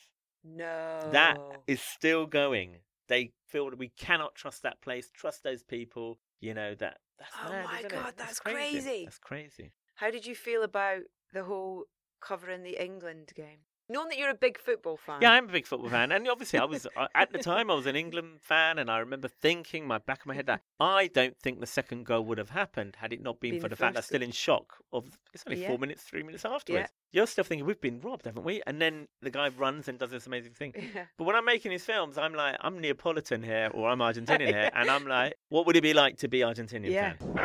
No. 0.44 1.10
That 1.12 1.38
is 1.68 1.82
still 1.82 2.26
going. 2.26 2.78
They 3.08 3.32
feel 3.48 3.70
that 3.70 3.78
we 3.80 3.90
cannot 3.90 4.34
trust 4.36 4.64
that 4.64 4.82
place, 4.82 5.10
trust 5.14 5.44
those 5.44 5.62
people. 5.62 6.20
You 6.40 6.54
know 6.54 6.74
that. 6.76 6.98
That's 7.24 7.36
Oh 7.46 7.52
mad, 7.52 7.66
my 7.66 7.90
God, 7.90 8.10
it? 8.10 8.18
that's 8.18 8.40
crazy. 8.40 9.06
That's 9.06 9.20
crazy. 9.20 9.72
How 9.96 10.12
did 10.12 10.26
you 10.26 10.36
feel 10.36 10.64
about 10.64 11.02
the 11.34 11.44
whole 11.44 11.86
covering 12.22 12.64
the 12.64 12.84
England 12.84 13.32
game? 13.36 13.60
Knowing 13.90 14.10
that 14.10 14.18
you're 14.18 14.30
a 14.30 14.36
big 14.36 14.60
football 14.60 14.98
fan. 14.98 15.22
Yeah, 15.22 15.32
I'm 15.32 15.50
a 15.50 15.52
big 15.52 15.68
football 15.68 15.90
fan, 15.90 16.12
and 16.12 16.28
obviously, 16.28 16.60
I 16.60 16.66
was 16.66 16.88
uh, 16.98 17.08
at 17.16 17.32
the 17.32 17.40
time 17.40 17.70
I 17.70 17.76
was 17.76 17.86
an 17.86 17.96
England 17.96 18.40
fan, 18.42 18.80
and 18.80 18.90
I 18.90 19.00
remember 19.00 19.28
thinking, 19.28 19.86
my 19.86 19.98
back 19.98 20.22
of 20.22 20.26
my 20.26 20.34
head, 20.36 20.48
that 20.48 20.62
I 20.84 21.08
don't 21.08 21.38
think 21.39 21.60
the 21.60 21.67
second 21.67 22.06
goal 22.06 22.22
would 22.26 22.38
have 22.38 22.50
happened 22.50 22.98
had 22.98 23.13
it 23.13 23.22
not 23.22 23.39
been 23.39 23.52
Been 23.52 23.62
for 23.62 23.69
the 23.69 23.76
the 23.76 23.80
fact 23.80 23.93
that 23.96 24.00
I'm 24.02 24.04
still 24.04 24.22
in 24.22 24.32
shock. 24.32 24.76
Of 24.91 25.06
it's 25.34 25.43
only 25.48 25.62
Yeah. 25.62 25.69
four 25.69 25.78
minutes, 25.80 26.04
three 26.04 26.24
minutes 26.24 26.46
afterwards. 26.46 26.89
You're 27.12 27.28
still 27.28 27.43
thinking 27.43 27.65
we've 27.65 27.80
been 27.80 28.02
robbed, 28.02 28.26
haven't 28.26 28.43
we? 28.43 28.62
And 28.67 28.82
then 28.82 29.08
the 29.22 29.30
guy 29.30 29.50
runs 29.50 29.88
and 29.88 29.98
does 30.00 30.12
this 30.12 30.28
amazing 30.28 30.54
thing. 30.54 30.74
Yeah. 30.96 31.06
But 31.17 31.24
when 31.26 31.36
I'm 31.36 31.46
making 31.46 31.72
these 31.72 31.86
films, 31.86 32.17
I'm 32.17 32.34
like, 32.34 32.58
I'm 32.60 32.80
Neapolitan 32.80 33.41
here, 33.43 33.69
or 33.74 33.89
I'm 33.89 34.00
Argentinian 34.00 34.48
here, 34.48 34.69
and 34.76 34.89
I'm 34.91 35.08
like, 35.08 35.36
what 35.50 35.65
would 35.65 35.76
it 35.76 35.82
be 35.82 35.93
like 35.93 36.17
to 36.17 36.28
be 36.28 36.39
Argentinian 36.39 36.91
Yeah. 36.91 37.13
fan? 37.13 37.38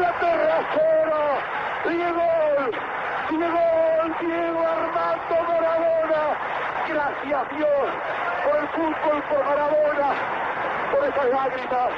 2, 0.00 0.06
Inglaterra 0.06 0.56
0, 0.72 1.92
Diego, 1.92 2.30
Diego, 3.28 3.64
Diego 4.20 4.66
Armando 4.66 5.36
Maradona, 5.48 6.22
gracias 6.88 7.44
Dios 7.56 7.90
por 8.44 8.56
el 8.56 8.68
fútbol, 8.68 9.22
por 9.28 9.44
Maradona, 9.44 10.10
por 10.90 11.04
esas 11.04 11.30
lágrimas, 11.30 11.92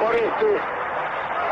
por 0.00 0.14
este 0.16 0.60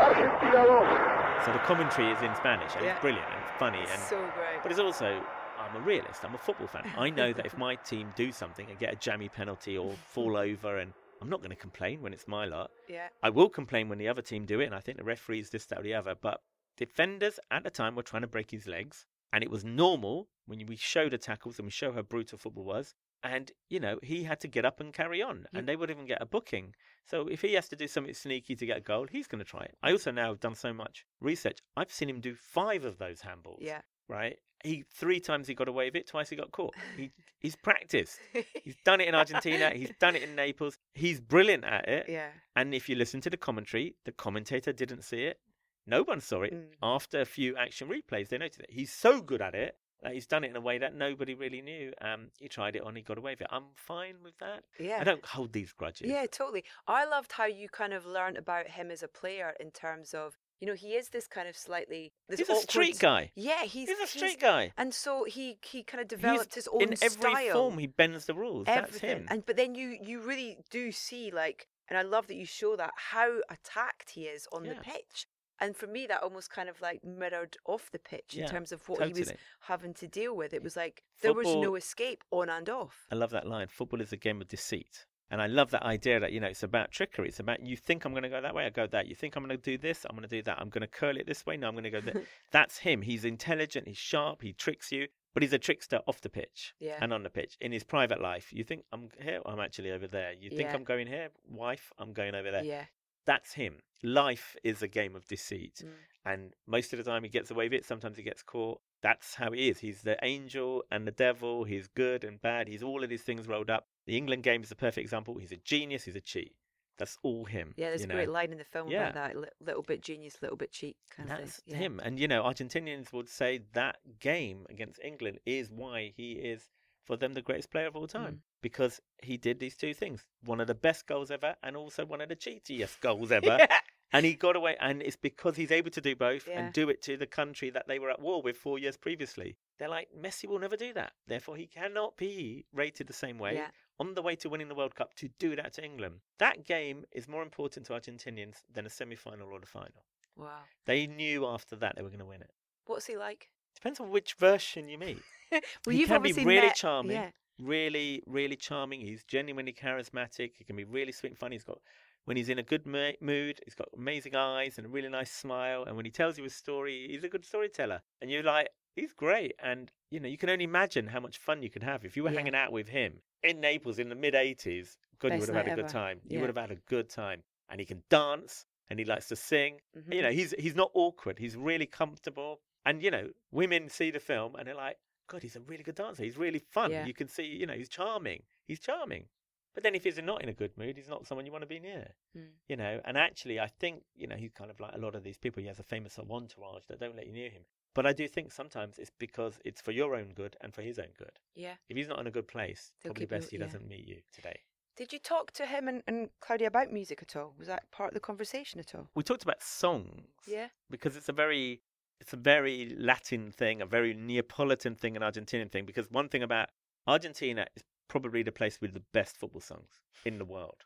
Argentina 0.01 0.65
2. 0.65 1.45
So 1.45 1.51
the 1.51 1.59
commentary 1.59 2.11
is 2.11 2.21
in 2.23 2.33
Spanish, 2.35 2.73
and 2.75 2.83
Yeah. 2.85 2.91
it's 2.93 3.01
brilliant 3.01 3.27
and 3.29 3.39
it's 3.43 3.59
funny, 3.59 3.79
and 3.79 4.01
so 4.09 4.17
great. 4.35 4.63
but 4.63 4.71
it's 4.71 4.79
also 4.79 5.21
I'm 5.59 5.75
a 5.75 5.79
realist. 5.85 6.23
I'm 6.23 6.33
a 6.35 6.37
football 6.39 6.67
fan. 6.67 6.85
I 6.97 7.09
know 7.09 7.33
that 7.33 7.45
if 7.45 7.57
my 7.57 7.75
team 7.75 8.11
do 8.15 8.31
something 8.31 8.67
and 8.69 8.77
get 8.79 8.93
a 8.93 8.95
jammy 8.95 9.29
penalty 9.29 9.77
or 9.77 9.91
fall 10.13 10.37
over, 10.37 10.77
and 10.79 10.91
I'm 11.21 11.29
not 11.29 11.39
going 11.39 11.49
to 11.51 11.55
complain 11.55 12.01
when 12.01 12.13
it's 12.13 12.27
my 12.27 12.45
lot. 12.45 12.71
yeah. 12.89 13.07
I 13.23 13.29
will 13.29 13.49
complain 13.49 13.89
when 13.89 13.97
the 13.97 14.07
other 14.07 14.21
team 14.21 14.45
do 14.45 14.59
it, 14.59 14.65
and 14.65 14.75
I 14.75 14.79
think 14.79 14.97
the 14.97 15.03
referees 15.03 15.49
this, 15.49 15.65
that, 15.67 15.79
or 15.79 15.83
the 15.83 15.93
other. 15.93 16.15
But 16.19 16.41
defenders 16.77 17.39
at 17.51 17.63
the 17.63 17.69
time 17.69 17.95
were 17.95 18.03
trying 18.03 18.21
to 18.23 18.27
break 18.27 18.51
his 18.51 18.67
legs, 18.67 19.05
and 19.33 19.43
it 19.43 19.49
was 19.49 19.63
normal 19.63 20.27
when 20.45 20.65
we 20.67 20.75
showed 20.75 21.11
the 21.13 21.17
tackles 21.17 21.57
and 21.57 21.65
we 21.65 21.71
show 21.71 21.91
how 21.91 22.01
brutal 22.01 22.37
football 22.37 22.65
was. 22.65 22.93
And 23.23 23.51
you 23.69 23.79
know 23.79 23.97
he 24.03 24.23
had 24.25 24.39
to 24.41 24.47
get 24.47 24.65
up 24.65 24.79
and 24.79 24.93
carry 24.93 25.21
on, 25.21 25.47
You- 25.51 25.59
and 25.59 25.67
they 25.67 25.75
wouldn't 25.75 25.97
even 25.97 26.07
get 26.07 26.21
a 26.21 26.25
booking. 26.27 26.75
So 27.07 27.27
if 27.27 27.41
he 27.41 27.53
has 27.53 27.67
to 27.69 27.75
do 27.75 27.87
something 27.87 28.13
sneaky 28.13 28.55
to 28.55 28.65
get 28.65 28.77
a 28.77 28.81
goal, 28.81 29.07
he's 29.09 29.25
going 29.27 29.39
to 29.43 29.49
try 29.49 29.61
it. 29.61 29.75
I 29.81 29.91
also 29.91 30.11
now 30.11 30.27
have 30.29 30.39
done 30.39 30.53
so 30.55 30.73
much 30.73 31.05
research. 31.21 31.59
I've 31.75 31.91
seen 31.91 32.09
him 32.09 32.19
do 32.19 32.35
five 32.35 32.85
of 32.85 32.97
those 32.99 33.21
handballs. 33.21 33.59
Yeah. 33.61 33.81
Right. 34.07 34.37
He 34.63 34.83
three 34.93 35.19
times 35.19 35.47
he 35.47 35.53
got 35.53 35.67
away 35.67 35.85
with 35.85 35.95
it, 35.95 36.07
twice 36.07 36.29
he 36.29 36.35
got 36.35 36.51
caught. 36.51 36.73
He 36.97 37.11
he's 37.39 37.55
practiced. 37.55 38.19
He's 38.63 38.77
done 38.83 39.01
it 39.01 39.07
in 39.07 39.15
Argentina. 39.23 39.69
He's 39.69 39.91
done 39.99 40.15
it 40.15 40.23
in 40.23 40.35
Naples. 40.35 40.77
He's 40.93 41.19
brilliant 41.19 41.63
at 41.65 41.87
it. 41.87 42.05
yeah. 42.09 42.29
And 42.55 42.73
if 42.73 42.89
you 42.89 42.95
listen 42.95 43.21
to 43.21 43.29
the 43.29 43.37
commentary, 43.37 43.95
the 44.05 44.11
commentator 44.11 44.73
didn't 44.73 45.03
see 45.03 45.23
it. 45.23 45.39
No 45.87 46.01
one 46.03 46.19
saw 46.19 46.41
it. 46.41 46.53
Mm. 46.53 46.65
After 46.81 47.21
a 47.21 47.25
few 47.25 47.55
action 47.57 47.87
replays, 47.87 48.29
they 48.29 48.37
noticed 48.37 48.61
it. 48.61 48.69
He's 48.69 48.91
so 48.91 49.21
good 49.21 49.41
at 49.41 49.53
it 49.53 49.75
that 50.01 50.13
he's 50.13 50.27
done 50.27 50.43
it 50.43 50.49
in 50.49 50.55
a 50.55 50.61
way 50.61 50.77
that 50.77 50.93
nobody 50.95 51.33
really 51.33 51.61
knew. 51.61 51.91
Um, 52.01 52.27
he 52.39 52.47
tried 52.47 52.75
it 52.75 52.83
on, 52.83 52.95
he 52.95 53.01
got 53.01 53.17
away 53.17 53.31
with 53.33 53.41
it. 53.41 53.47
I'm 53.51 53.63
fine 53.75 54.15
with 54.23 54.37
that. 54.39 54.63
Yeah. 54.79 54.97
I 54.99 55.03
don't 55.03 55.25
hold 55.25 55.53
these 55.53 55.73
grudges. 55.73 56.09
Yeah, 56.09 56.25
totally. 56.31 56.63
I 56.87 57.05
loved 57.05 57.31
how 57.33 57.45
you 57.45 57.69
kind 57.69 57.93
of 57.93 58.05
learned 58.05 58.37
about 58.37 58.67
him 58.67 58.91
as 58.91 59.01
a 59.03 59.07
player 59.07 59.53
in 59.59 59.71
terms 59.71 60.13
of, 60.13 60.37
you 60.59 60.67
know, 60.67 60.73
he 60.73 60.95
is 60.95 61.09
this 61.09 61.27
kind 61.27 61.47
of 61.47 61.55
slightly 61.57 62.13
this 62.29 62.39
He's 62.39 62.49
a 62.49 62.53
awkward- 62.53 62.69
street 62.69 62.99
guy. 62.99 63.31
Yeah, 63.35 63.63
he's 63.63 63.89
He's, 63.89 63.99
a 63.99 64.07
street 64.07 64.39
guy. 64.39 64.71
and 64.77 64.93
so 64.93 65.23
he 65.25 65.57
he 65.63 65.83
kind 65.83 66.01
of 66.01 66.09
He's- 66.09 66.21
developed 66.21 66.55
his 66.55 66.67
own 66.67 66.81
in 66.83 66.93
every 67.01 67.09
style. 67.09 67.53
form, 67.53 67.77
he 67.77 67.87
bends 67.87 68.25
the 68.25 68.33
rules. 68.35 68.65
That's 68.65 68.87
everything. 68.87 69.09
him. 69.17 69.27
And 69.29 69.45
but 69.45 69.57
then 69.57 69.75
you 69.75 69.97
you 70.01 70.21
really 70.21 70.57
do 70.69 70.91
see 70.91 71.31
like, 71.31 71.67
and 71.89 71.97
I 71.97 72.01
love 72.03 72.27
that 72.27 72.35
you 72.35 72.45
show 72.45 72.75
that 72.77 72.93
how 72.95 73.39
attacked 73.49 74.11
he 74.11 74.23
is 74.25 74.47
on 74.53 74.63
the 74.63 74.75
pitch. 74.75 75.27
And 75.57 75.73
for 75.73 75.87
me, 75.87 76.05
that 76.07 76.21
almost 76.21 76.49
kind 76.49 76.67
of 76.67 76.81
like 76.81 77.01
mirrored 77.05 77.55
off 77.65 77.89
the 77.91 77.99
pitch 77.99 78.31
Yeah, 78.33 78.43
in 78.43 78.49
terms 78.49 78.73
of 78.73 78.89
what 78.89 79.07
he 79.07 79.13
was 79.13 79.31
having 79.61 79.93
to 79.95 80.07
deal 80.07 80.35
with. 80.35 80.53
It 80.53 80.61
was 80.61 80.75
like 80.75 81.01
there 81.21 81.33
was 81.33 81.47
no 81.47 81.75
escape 81.75 82.25
on 82.29 82.49
and 82.49 82.69
off. 82.69 83.07
I 83.09 83.15
love 83.15 83.29
that 83.31 83.47
line. 83.47 83.67
Football 83.67 84.01
is 84.01 84.11
a 84.11 84.17
game 84.17 84.41
of 84.41 84.49
deceit. 84.49 85.05
And 85.31 85.41
I 85.41 85.47
love 85.47 85.71
that 85.71 85.83
idea 85.83 86.19
that, 86.19 86.31
you 86.31 86.39
know, 86.39 86.47
it's 86.47 86.63
about 86.63 86.91
trickery. 86.91 87.27
It's 87.27 87.39
about 87.39 87.65
you 87.65 87.75
think 87.75 88.05
I'm 88.05 88.11
going 88.13 88.23
to 88.23 88.29
go 88.29 88.41
that 88.41 88.53
way, 88.53 88.65
I 88.65 88.69
go 88.69 88.85
that. 88.87 89.07
You 89.07 89.15
think 89.15 89.35
I'm 89.35 89.43
going 89.43 89.57
to 89.57 89.61
do 89.61 89.77
this, 89.77 90.05
I'm 90.05 90.15
going 90.15 90.27
to 90.27 90.35
do 90.35 90.43
that. 90.43 90.59
I'm 90.59 90.69
going 90.69 90.81
to 90.81 90.87
curl 90.87 91.17
it 91.17 91.25
this 91.25 91.45
way, 91.45 91.57
no, 91.57 91.67
I'm 91.67 91.73
going 91.73 91.83
to 91.85 91.89
go 91.89 92.01
that. 92.01 92.17
That's 92.51 92.77
him. 92.79 93.01
He's 93.01 93.25
intelligent, 93.25 93.87
he's 93.87 93.97
sharp, 93.97 94.41
he 94.43 94.53
tricks 94.53 94.91
you, 94.91 95.07
but 95.33 95.41
he's 95.41 95.53
a 95.53 95.57
trickster 95.57 95.99
off 96.07 96.21
the 96.21 96.29
pitch 96.29 96.73
Yeah. 96.79 96.97
and 97.01 97.11
on 97.11 97.23
the 97.23 97.29
pitch. 97.31 97.57
In 97.59 97.71
his 97.71 97.83
private 97.83 98.21
life, 98.21 98.53
you 98.53 98.63
think 98.63 98.83
I'm 98.93 99.09
here, 99.19 99.41
I'm 99.45 99.59
actually 99.59 99.91
over 99.91 100.07
there. 100.07 100.33
You 100.33 100.49
think 100.49 100.69
Yeah. 100.69 100.75
I'm 100.75 100.83
going 100.83 101.07
here, 101.07 101.29
wife, 101.49 101.91
I'm 101.97 102.13
going 102.13 102.35
over 102.35 102.51
there. 102.51 102.63
Yeah. 102.63 102.85
That's 103.25 103.53
him. 103.53 103.77
Life 104.03 104.55
is 104.63 104.83
a 104.83 104.87
game 104.87 105.15
of 105.15 105.27
deceit. 105.27 105.81
Mm. 105.83 105.89
And 106.25 106.53
most 106.67 106.93
of 106.93 106.97
the 106.97 107.03
time 107.09 107.23
he 107.23 107.29
gets 107.29 107.49
away 107.49 107.65
with 107.65 107.73
it. 107.73 107.85
Sometimes 107.85 108.17
he 108.17 108.23
gets 108.23 108.43
caught. 108.43 108.79
That's 109.01 109.33
how 109.33 109.51
he 109.51 109.69
is. 109.69 109.79
He's 109.79 110.03
the 110.03 110.17
angel 110.23 110.83
and 110.91 111.07
the 111.07 111.11
devil. 111.11 111.63
He's 111.63 111.87
good 111.87 112.23
and 112.23 112.39
bad. 112.39 112.67
He's 112.67 112.83
all 112.83 113.03
of 113.03 113.09
these 113.09 113.23
things 113.23 113.47
rolled 113.47 113.71
up. 113.71 113.87
The 114.05 114.17
England 114.17 114.43
game 114.43 114.61
is 114.63 114.69
the 114.69 114.75
perfect 114.75 115.03
example. 115.03 115.37
He's 115.37 115.51
a 115.51 115.57
genius. 115.57 116.03
He's 116.03 116.15
a 116.15 116.21
cheat. 116.21 116.53
That's 116.97 117.17
all 117.23 117.43
him. 117.45 117.73
Yeah, 117.75 117.89
there's 117.89 118.03
a 118.03 118.07
know? 118.07 118.15
great 118.15 118.29
line 118.29 118.51
in 118.53 118.57
the 118.57 118.63
film 118.63 118.87
Yeah. 118.89 119.09
about 119.09 119.13
that. 119.33 119.35
li- 119.37 119.49
little 119.59 119.81
bit 119.83 120.01
genius, 120.01 120.41
little 120.41 120.55
bit 120.55 120.71
cheat 120.71 120.95
kind 121.09 121.29
of 121.29 121.37
That's 121.39 121.57
thing. 121.57 121.73
Yeah. 121.73 121.77
him. 121.77 121.99
And, 122.01 122.19
you 122.19 122.27
know, 122.27 122.43
Argentinians 122.43 123.11
would 123.11 123.27
say 123.27 123.61
that 123.73 123.97
game 124.19 124.65
against 124.69 124.99
England 125.03 125.39
is 125.45 125.69
why 125.69 126.13
he 126.15 126.33
is, 126.33 126.69
for 127.03 127.17
them, 127.17 127.33
the 127.33 127.41
greatest 127.41 127.69
player 127.69 127.87
of 127.87 127.95
all 127.97 128.07
time. 128.07 128.35
Mm. 128.35 128.39
Because 128.61 129.01
he 129.21 129.35
did 129.37 129.59
these 129.59 129.75
two 129.75 129.93
things 129.93 130.25
one 130.45 130.61
of 130.61 130.67
the 130.67 130.73
best 130.73 131.05
goals 131.05 131.29
ever 131.31 131.55
and 131.61 131.75
also 131.75 132.05
one 132.05 132.21
of 132.21 132.29
the 132.29 132.35
cheatiest 132.35 132.99
goals 133.01 133.31
ever. 133.31 133.57
Yeah. 133.59 133.79
And 134.13 134.25
he 134.25 134.33
got 134.35 134.55
away, 134.55 134.77
and 134.79 135.01
it's 135.01 135.17
because 135.17 135.57
he's 135.57 135.71
able 135.71 135.91
to 135.91 135.99
do 135.99 136.15
both 136.15 136.47
and 136.47 136.71
do 136.71 136.87
it 136.89 137.01
to 137.01 137.17
the 137.17 137.25
country 137.27 137.69
that 137.71 137.87
they 137.89 137.99
were 137.99 138.09
at 138.11 138.21
war 138.21 138.41
with 138.41 138.55
four 138.55 138.79
years 138.79 138.95
previously. 138.95 139.57
They're 139.77 139.89
like, 139.89 140.07
Messi 140.17 140.47
will 140.47 140.59
never 140.59 140.77
do 140.77 140.93
that. 140.93 141.11
Therefore, 141.27 141.57
he 141.57 141.67
cannot 141.67 142.15
be 142.15 142.65
rated 142.71 143.07
the 143.07 143.13
same 143.13 143.37
way. 143.37 143.55
On 143.99 144.13
the 144.13 144.21
way 144.21 144.35
to 144.37 144.49
winning 144.49 144.67
the 144.67 144.75
World 144.75 144.95
Cup 144.95 145.13
to 145.15 145.29
do 145.39 145.55
that 145.55 145.73
to 145.73 145.83
England. 145.85 146.15
That 146.39 146.65
game 146.65 147.05
is 147.11 147.27
more 147.27 147.43
important 147.43 147.85
to 147.87 147.93
Argentinians 147.93 148.57
than 148.73 148.85
a 148.85 148.89
semi 148.89 149.15
final 149.15 149.49
or 149.51 149.59
the 149.59 149.65
final. 149.65 150.05
Wow. 150.37 150.59
They 150.85 151.07
knew 151.07 151.45
after 151.45 151.75
that 151.77 151.95
they 151.95 152.01
were 152.01 152.09
going 152.09 152.19
to 152.19 152.25
win 152.25 152.41
it. 152.41 152.51
What's 152.85 153.05
he 153.07 153.15
like? 153.17 153.49
Depends 153.73 153.99
on 153.99 154.09
which 154.09 154.33
version 154.33 154.89
you 154.89 154.97
meet. 154.97 155.19
well, 155.51 155.61
he 155.89 155.99
you've 155.99 156.09
can 156.09 156.21
be 156.21 156.33
really 156.33 156.67
met- 156.67 156.75
charming, 156.75 157.15
Yeah. 157.17 157.29
really, 157.59 158.21
really 158.25 158.55
charming. 158.55 159.01
He's 159.01 159.23
genuinely 159.23 159.73
charismatic. 159.73 160.51
He 160.57 160.63
can 160.63 160.75
be 160.75 160.83
really 160.83 161.11
sweet 161.11 161.29
and 161.29 161.37
funny. 161.37 161.55
He's 161.55 161.63
got 161.63 161.79
when 162.25 162.37
he's 162.37 162.49
in 162.49 162.57
a 162.57 162.63
good 162.63 162.87
mood, 162.87 163.59
he's 163.65 163.75
got 163.75 163.87
amazing 163.95 164.35
eyes 164.35 164.77
and 164.79 164.87
a 164.87 164.89
really 164.89 165.09
nice 165.09 165.31
smile. 165.31 165.83
And 165.83 165.95
when 165.95 166.05
he 166.05 166.11
tells 166.11 166.37
you 166.39 166.45
a 166.45 166.49
story, 166.49 167.07
he's 167.09 167.23
a 167.23 167.29
good 167.29 167.45
storyteller. 167.45 168.01
And 168.19 168.31
you're 168.31 168.41
like, 168.41 168.69
he's 168.95 169.13
great. 169.13 169.53
And 169.63 169.91
you 170.09 170.19
know, 170.19 170.27
you 170.27 170.37
can 170.37 170.49
only 170.49 170.63
imagine 170.65 171.07
how 171.07 171.19
much 171.19 171.37
fun 171.37 171.61
you 171.61 171.69
could 171.69 171.83
have 171.83 172.03
if 172.03 172.17
you 172.17 172.23
were 172.23 172.29
Yeah. 172.31 172.37
hanging 172.37 172.55
out 172.55 172.71
with 172.71 172.87
him 172.89 173.21
in 173.45 173.59
Naples 173.61 173.99
in 173.99 174.09
the 174.09 174.15
mid 174.15 174.33
'80s. 174.33 174.97
God, 175.19 175.33
you 175.33 175.39
would 175.39 175.47
have 175.49 175.55
had 175.57 175.67
a 175.67 175.75
good 175.75 175.85
ever. 175.85 175.89
time. 175.89 176.21
You 176.25 176.35
Yeah. 176.35 176.41
would 176.41 176.49
have 176.55 176.57
had 176.57 176.71
a 176.71 176.81
good 176.87 177.09
time. 177.09 177.43
And 177.69 177.79
he 177.79 177.85
can 177.85 178.03
dance, 178.09 178.65
and 178.89 178.99
he 178.99 179.05
likes 179.05 179.27
to 179.29 179.35
sing. 179.35 179.81
Mhm. 179.97 180.13
You 180.13 180.21
know, 180.21 180.31
he's 180.31 180.51
he's 180.59 180.75
not 180.75 180.91
awkward. 180.93 181.39
He's 181.39 181.55
really 181.55 181.85
comfortable. 181.87 182.61
And 182.85 183.01
you 183.01 183.09
know, 183.11 183.31
women 183.51 183.89
see 183.89 184.11
the 184.11 184.19
film 184.19 184.55
and 184.55 184.67
they're 184.67 184.75
like, 184.75 184.97
God, 185.27 185.41
he's 185.41 185.55
a 185.55 185.61
really 185.61 185.83
good 185.83 185.95
dancer. 185.95 186.23
He's 186.23 186.37
really 186.37 186.59
fun. 186.59 186.91
Yeah. 186.91 187.05
You 187.05 187.13
can 187.13 187.27
see, 187.27 187.45
you 187.45 187.65
know, 187.65 187.73
he's 187.73 187.89
charming. 187.89 188.43
He's 188.67 188.79
charming. 188.79 189.27
But 189.73 189.83
then 189.83 189.95
if 189.95 190.03
he's 190.03 190.17
not 190.21 190.41
in 190.43 190.49
a 190.49 190.53
good 190.53 190.77
mood, 190.77 190.95
he's 190.95 191.09
not 191.09 191.25
someone 191.25 191.45
you 191.45 191.51
want 191.51 191.63
to 191.63 191.67
be 191.67 191.79
near. 191.79 192.13
Mm. 192.37 192.51
You 192.69 192.75
know, 192.77 193.01
and 193.03 193.17
actually, 193.17 193.59
I 193.59 193.67
think 193.67 194.03
you 194.15 194.27
know 194.27 194.35
he's 194.35 194.53
kind 194.53 194.69
of 194.69 194.79
like 194.79 194.93
a 194.93 194.97
lot 194.99 195.15
of 195.15 195.23
these 195.23 195.37
people. 195.37 195.61
He 195.61 195.67
has 195.67 195.79
a 195.79 195.83
famous 195.83 196.17
entourage 196.19 196.85
that 196.87 196.99
don't 196.99 197.15
let 197.15 197.25
you 197.27 197.33
near 197.33 197.49
him. 197.49 197.65
But 197.95 198.05
I 198.05 198.13
do 198.13 198.27
think 198.27 198.51
sometimes 198.51 198.99
it's 198.99 199.11
because 199.17 199.57
it's 199.65 199.81
for 199.81 199.91
your 199.91 200.15
own 200.15 200.33
good 200.35 200.55
and 200.61 200.73
for 200.73 200.81
his 200.83 200.99
own 200.99 201.07
good. 201.17 201.31
Yeah. 201.55 201.75
If 201.89 201.97
he's 201.97 202.07
not 202.09 202.19
in 202.19 202.27
a 202.27 202.31
good 202.31 202.47
place, 202.47 202.91
They'll 203.01 203.09
probably 203.11 203.25
keep 203.25 203.31
you- 203.31 203.37
best 203.39 203.51
he 203.51 203.57
yeah. 203.57 203.65
doesn't 203.65 203.87
meet 203.87 204.05
you 204.07 204.17
today. 204.33 204.59
Did 204.97 205.11
you 205.11 205.19
talk 205.19 205.51
to 205.53 205.65
him 205.65 205.87
and, 205.89 206.03
and 206.07 206.29
Claudia 206.39 206.67
about 206.67 206.91
music 206.91 207.19
at 207.21 207.35
all? 207.35 207.53
Was 207.57 207.67
that 207.67 207.89
part 207.91 208.09
of 208.11 208.13
the 208.13 208.19
conversation 208.21 208.79
at 208.79 208.93
all? 208.95 209.09
We 209.15 209.23
talked 209.23 209.43
about 209.43 209.61
songs. 209.63 210.27
Yeah. 210.47 210.67
because 210.89 211.17
it's 211.17 211.27
a 211.29 211.33
very 211.33 211.81
it's 212.21 212.31
a 212.31 212.37
very 212.37 212.95
Latin 212.97 213.51
thing, 213.51 213.81
a 213.81 213.85
very 213.85 214.13
Neapolitan 214.13 214.95
thing, 214.95 215.17
an 215.17 215.21
Argentinian 215.21 215.69
thing. 215.71 215.85
Because 215.85 216.09
one 216.09 216.29
thing 216.29 216.43
about 216.43 216.69
Argentina 217.07 217.65
is 217.75 217.83
probably 218.07 218.41
the 218.43 218.51
place 218.53 218.79
with 218.81 218.93
the 218.93 219.03
best 219.13 219.35
football 219.37 219.59
songs 219.61 219.89
in 220.25 220.37
the 220.37 220.45
world. 220.45 220.77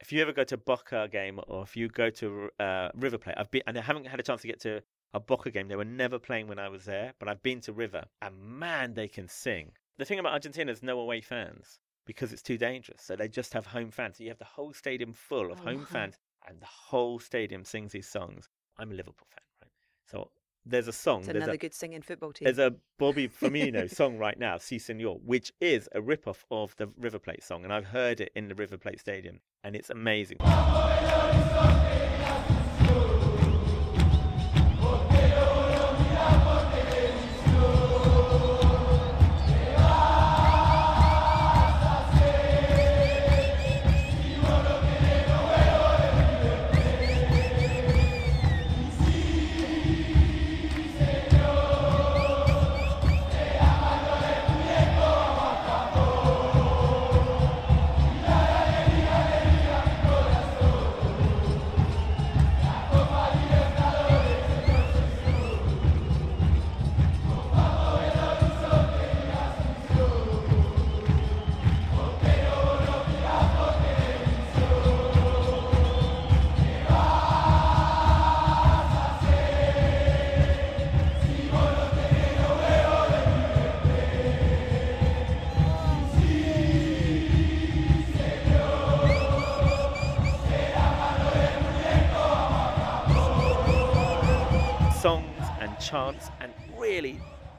If 0.00 0.12
you 0.12 0.22
ever 0.22 0.32
go 0.32 0.44
to 0.44 0.54
a 0.54 0.58
Boca 0.58 1.08
game 1.10 1.40
or 1.48 1.62
if 1.62 1.76
you 1.76 1.88
go 1.88 2.08
to 2.08 2.48
uh, 2.58 2.88
River 2.94 3.18
Plate, 3.18 3.34
I've 3.38 3.50
been 3.50 3.62
and 3.66 3.76
I 3.76 3.82
haven't 3.82 4.06
had 4.06 4.20
a 4.20 4.22
chance 4.22 4.40
to 4.42 4.46
get 4.46 4.60
to 4.60 4.80
a 5.14 5.20
Boca 5.20 5.50
game. 5.50 5.68
They 5.68 5.76
were 5.76 5.84
never 5.84 6.18
playing 6.18 6.48
when 6.48 6.58
I 6.58 6.68
was 6.68 6.84
there, 6.84 7.14
but 7.18 7.28
I've 7.28 7.42
been 7.42 7.60
to 7.62 7.72
River, 7.72 8.04
and 8.22 8.38
man, 8.40 8.94
they 8.94 9.08
can 9.08 9.28
sing. 9.28 9.72
The 9.98 10.04
thing 10.04 10.18
about 10.18 10.32
Argentina 10.32 10.70
is 10.70 10.82
no 10.82 10.98
away 11.00 11.20
fans 11.20 11.80
because 12.06 12.32
it's 12.32 12.42
too 12.42 12.56
dangerous. 12.58 13.02
So 13.02 13.16
they 13.16 13.28
just 13.28 13.52
have 13.52 13.66
home 13.66 13.90
fans. 13.90 14.16
So 14.18 14.24
you 14.24 14.30
have 14.30 14.38
the 14.38 14.44
whole 14.44 14.72
stadium 14.72 15.12
full 15.12 15.50
of 15.52 15.58
Oh, 15.60 15.64
home 15.64 15.80
wow. 15.80 15.86
fans, 15.86 16.18
and 16.48 16.60
the 16.60 16.66
whole 16.66 17.18
stadium 17.18 17.64
sings 17.64 17.92
these 17.92 18.06
songs. 18.08 18.48
I'm 18.78 18.90
a 18.92 18.94
Liverpool 18.94 19.26
fan, 19.30 19.42
right? 19.62 19.70
So 20.10 20.30
there's 20.64 20.88
a 20.88 20.92
song. 20.92 21.20
It's 21.20 21.28
another 21.30 21.52
a, 21.52 21.56
good 21.58 21.74
singing 21.74 22.02
football 22.02 22.32
team. 22.32 22.44
there's 22.44 22.58
a 22.58 22.74
Bobby 22.98 23.28
Firmino 23.40 23.90
song 23.94 24.18
right 24.18 24.38
now, 24.38 24.58
Si 24.58 24.78
Senor, 24.78 25.18
which 25.24 25.52
is 25.60 25.88
a 25.94 26.00
rip-off 26.00 26.44
of 26.50 26.76
the 26.76 26.88
River 26.98 27.18
Plate 27.18 27.42
song, 27.42 27.64
and 27.64 27.72
I've 27.72 27.86
heard 27.86 28.20
it 28.20 28.30
in 28.36 28.48
the 28.48 28.54
River 28.54 28.76
Plate 28.78 29.00
Stadium, 29.00 29.40
and 29.64 29.74
it's 29.74 29.90
amazing. 29.90 30.38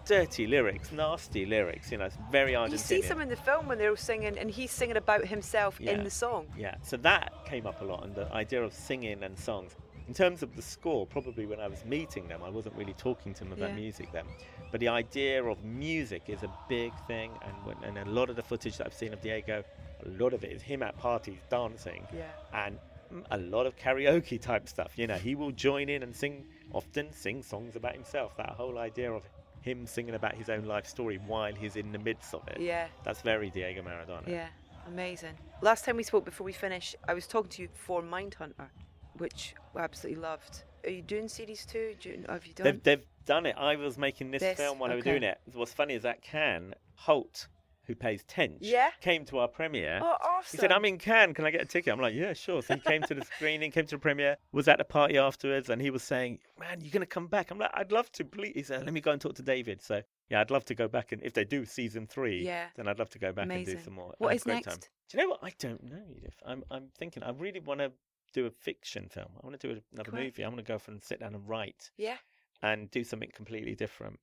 Dirty 0.09 0.47
lyrics, 0.47 0.91
nasty 0.91 1.45
lyrics. 1.45 1.91
You 1.91 1.99
know, 1.99 2.05
it's 2.05 2.17
very 2.31 2.53
Argentinian. 2.53 2.71
you 2.71 2.77
see 2.79 3.01
some 3.03 3.21
in 3.21 3.29
the 3.29 3.35
film 3.35 3.67
when 3.67 3.77
they're 3.77 3.91
all 3.91 3.95
singing, 3.95 4.39
and 4.39 4.49
he's 4.49 4.71
singing 4.71 4.97
about 4.97 5.23
himself 5.27 5.79
Yeah. 5.79 5.91
in 5.91 6.03
the 6.03 6.09
song. 6.09 6.47
Yeah, 6.57 6.75
so 6.81 6.97
that 6.97 7.31
came 7.45 7.67
up 7.67 7.79
a 7.81 7.85
lot, 7.85 8.03
and 8.03 8.15
the 8.15 8.27
idea 8.33 8.63
of 8.63 8.73
singing 8.73 9.21
and 9.23 9.37
songs. 9.37 9.75
In 10.07 10.15
terms 10.15 10.41
of 10.41 10.55
the 10.55 10.63
score, 10.63 11.05
probably 11.05 11.45
when 11.45 11.59
I 11.59 11.67
was 11.67 11.85
meeting 11.85 12.27
them, 12.27 12.41
I 12.43 12.49
wasn't 12.49 12.73
really 12.75 12.95
talking 12.95 13.35
to 13.35 13.43
them 13.43 13.53
about 13.53 13.69
Yeah. 13.69 13.75
music 13.75 14.11
then. 14.11 14.25
But 14.71 14.79
the 14.79 14.87
idea 14.87 15.43
of 15.43 15.63
music 15.63 16.23
is 16.27 16.41
a 16.41 16.51
big 16.67 16.91
thing, 17.05 17.31
and 17.43 17.53
when, 17.63 17.77
and 17.83 17.95
a 18.07 18.11
lot 18.11 18.31
of 18.31 18.35
the 18.35 18.41
footage 18.41 18.77
that 18.77 18.87
I've 18.87 18.95
seen 18.95 19.13
of 19.13 19.21
Diego, 19.21 19.63
a 20.03 20.09
lot 20.09 20.33
of 20.33 20.43
it 20.43 20.51
is 20.51 20.63
him 20.63 20.81
at 20.81 20.97
parties 20.97 21.37
dancing, 21.51 22.07
Yeah. 22.11 22.23
and 22.51 22.79
mm, 23.13 23.23
a 23.29 23.37
lot 23.37 23.67
of 23.67 23.75
karaoke 23.75 24.41
type 24.41 24.67
stuff. 24.67 24.97
You 24.97 25.05
know, 25.05 25.17
he 25.17 25.35
will 25.35 25.51
join 25.51 25.87
in 25.87 26.01
and 26.01 26.15
sing, 26.15 26.47
often 26.73 27.13
sing 27.13 27.43
songs 27.43 27.75
about 27.75 27.93
himself. 27.93 28.35
That 28.37 28.49
whole 28.51 28.79
idea 28.79 29.11
of 29.11 29.29
him 29.61 29.85
singing 29.85 30.15
about 30.15 30.35
his 30.35 30.49
own 30.49 30.65
life 30.65 30.85
story 30.85 31.19
while 31.27 31.53
he's 31.53 31.75
in 31.75 31.91
the 31.91 31.99
midst 31.99 32.33
of 32.33 32.47
it. 32.47 32.59
Yeah. 32.59 32.87
That's 33.03 33.21
very 33.21 33.49
Diego 33.49 33.81
Maradona. 33.81 34.27
Yeah. 34.27 34.47
Amazing. 34.87 35.37
Last 35.61 35.85
time 35.85 35.97
we 35.97 36.03
spoke 36.03 36.25
before 36.25 36.45
we 36.45 36.53
finish, 36.53 36.95
I 37.07 37.13
was 37.13 37.27
talking 37.27 37.49
to 37.51 37.61
you 37.63 37.69
for 37.73 38.01
Mindhunter, 38.01 38.69
which 39.17 39.53
I 39.75 39.81
absolutely 39.81 40.21
loved. 40.21 40.63
Are 40.83 40.89
you 40.89 41.01
doing 41.01 41.27
series 41.27 41.65
two? 41.65 41.95
Do 41.99 42.09
you, 42.09 42.25
have 42.27 42.45
you 42.45 42.53
done? 42.53 42.63
They've, 42.63 42.83
they've 42.83 43.05
done 43.25 43.45
it. 43.45 43.55
I 43.57 43.75
was 43.75 43.97
making 43.97 44.31
this, 44.31 44.41
This, 44.41 44.57
film 44.57 44.79
while 44.79 44.91
I 44.91 44.95
was 44.95 45.03
doing 45.03 45.23
it. 45.23 45.39
What's 45.53 45.73
funny 45.73 45.93
is 45.93 46.03
that 46.03 46.21
Can 46.21 46.73
Holt, 46.95 47.47
who 47.89 47.95
pays 47.95 48.23
Tench, 48.25 48.59
Yeah. 48.61 48.91
came 49.01 49.25
to 49.25 49.39
our 49.39 49.47
premiere. 49.47 49.99
oh, 50.01 50.15
awesome. 50.21 50.45
He 50.51 50.57
said, 50.57 50.71
I'm 50.71 50.85
in 50.85 50.99
Cannes, 50.99 51.33
can 51.33 51.43
I 51.43 51.49
get 51.51 51.61
a 51.61 51.65
ticket? 51.65 51.91
I'm 51.91 51.99
like, 51.99 52.13
yeah, 52.13 52.33
sure. 52.33 52.61
So 52.61 52.75
he 52.75 52.79
came 52.81 53.01
to 53.01 53.15
the 53.15 53.25
screening, 53.25 53.71
came 53.71 53.85
to 53.87 53.95
the 53.95 53.99
premiere, 53.99 54.37
was 54.51 54.67
at 54.67 54.77
the 54.77 54.83
party 54.85 55.17
afterwards, 55.17 55.69
and 55.69 55.81
he 55.81 55.89
was 55.89 56.03
saying, 56.03 56.37
man, 56.59 56.79
you're 56.81 56.91
going 56.91 57.01
to 57.01 57.07
come 57.07 57.25
back? 57.27 57.49
I'm 57.49 57.57
like, 57.57 57.71
I'd 57.73 57.91
love 57.91 58.11
to, 58.13 58.23
please. 58.23 58.53
He 58.55 58.61
said, 58.63 58.85
let 58.85 58.93
me 58.93 59.01
go 59.01 59.11
and 59.11 59.19
talk 59.19 59.33
to 59.35 59.41
David. 59.41 59.81
So 59.81 60.03
yeah, 60.29 60.39
I'd 60.41 60.51
love 60.51 60.65
to 60.65 60.75
go 60.75 60.87
back 60.87 61.11
and 61.11 61.23
if 61.23 61.33
they 61.33 61.43
do 61.45 61.65
season 61.65 62.05
three, 62.05 62.45
Yeah. 62.45 62.67
then 62.75 62.87
I'd 62.87 62.99
love 62.99 63.09
to 63.09 63.19
go 63.19 63.31
back 63.33 63.49
and 63.49 63.65
do 63.65 63.77
some 63.83 63.95
more. 63.95 64.13
What 64.19 64.35
is 64.35 64.43
great 64.43 64.63
time. 64.63 64.73
next? 64.75 64.89
Do 65.09 65.17
you 65.17 65.23
know 65.23 65.29
what? 65.31 65.39
I 65.43 65.51
don't 65.57 65.83
know, 65.83 66.03
Edith. 66.15 66.35
I'm 66.45 66.63
I'm 66.69 66.89
thinking 66.99 67.23
I 67.23 67.31
really 67.31 67.59
want 67.59 67.79
to 67.79 67.91
do 68.31 68.45
a 68.45 68.51
fiction 68.51 69.07
film. 69.09 69.29
I 69.41 69.45
want 69.47 69.59
to 69.59 69.67
do 69.73 69.81
another 69.91 70.11
Great. 70.11 70.25
movie. 70.25 70.43
I 70.43 70.47
want 70.47 70.59
to 70.59 70.63
go 70.63 70.75
off 70.75 70.87
and 70.87 71.03
sit 71.03 71.19
down 71.19 71.33
and 71.33 71.49
write 71.49 71.89
Yeah. 71.97 72.17
and 72.61 72.91
do 72.91 73.03
something 73.03 73.31
completely 73.33 73.73
different. 73.73 74.19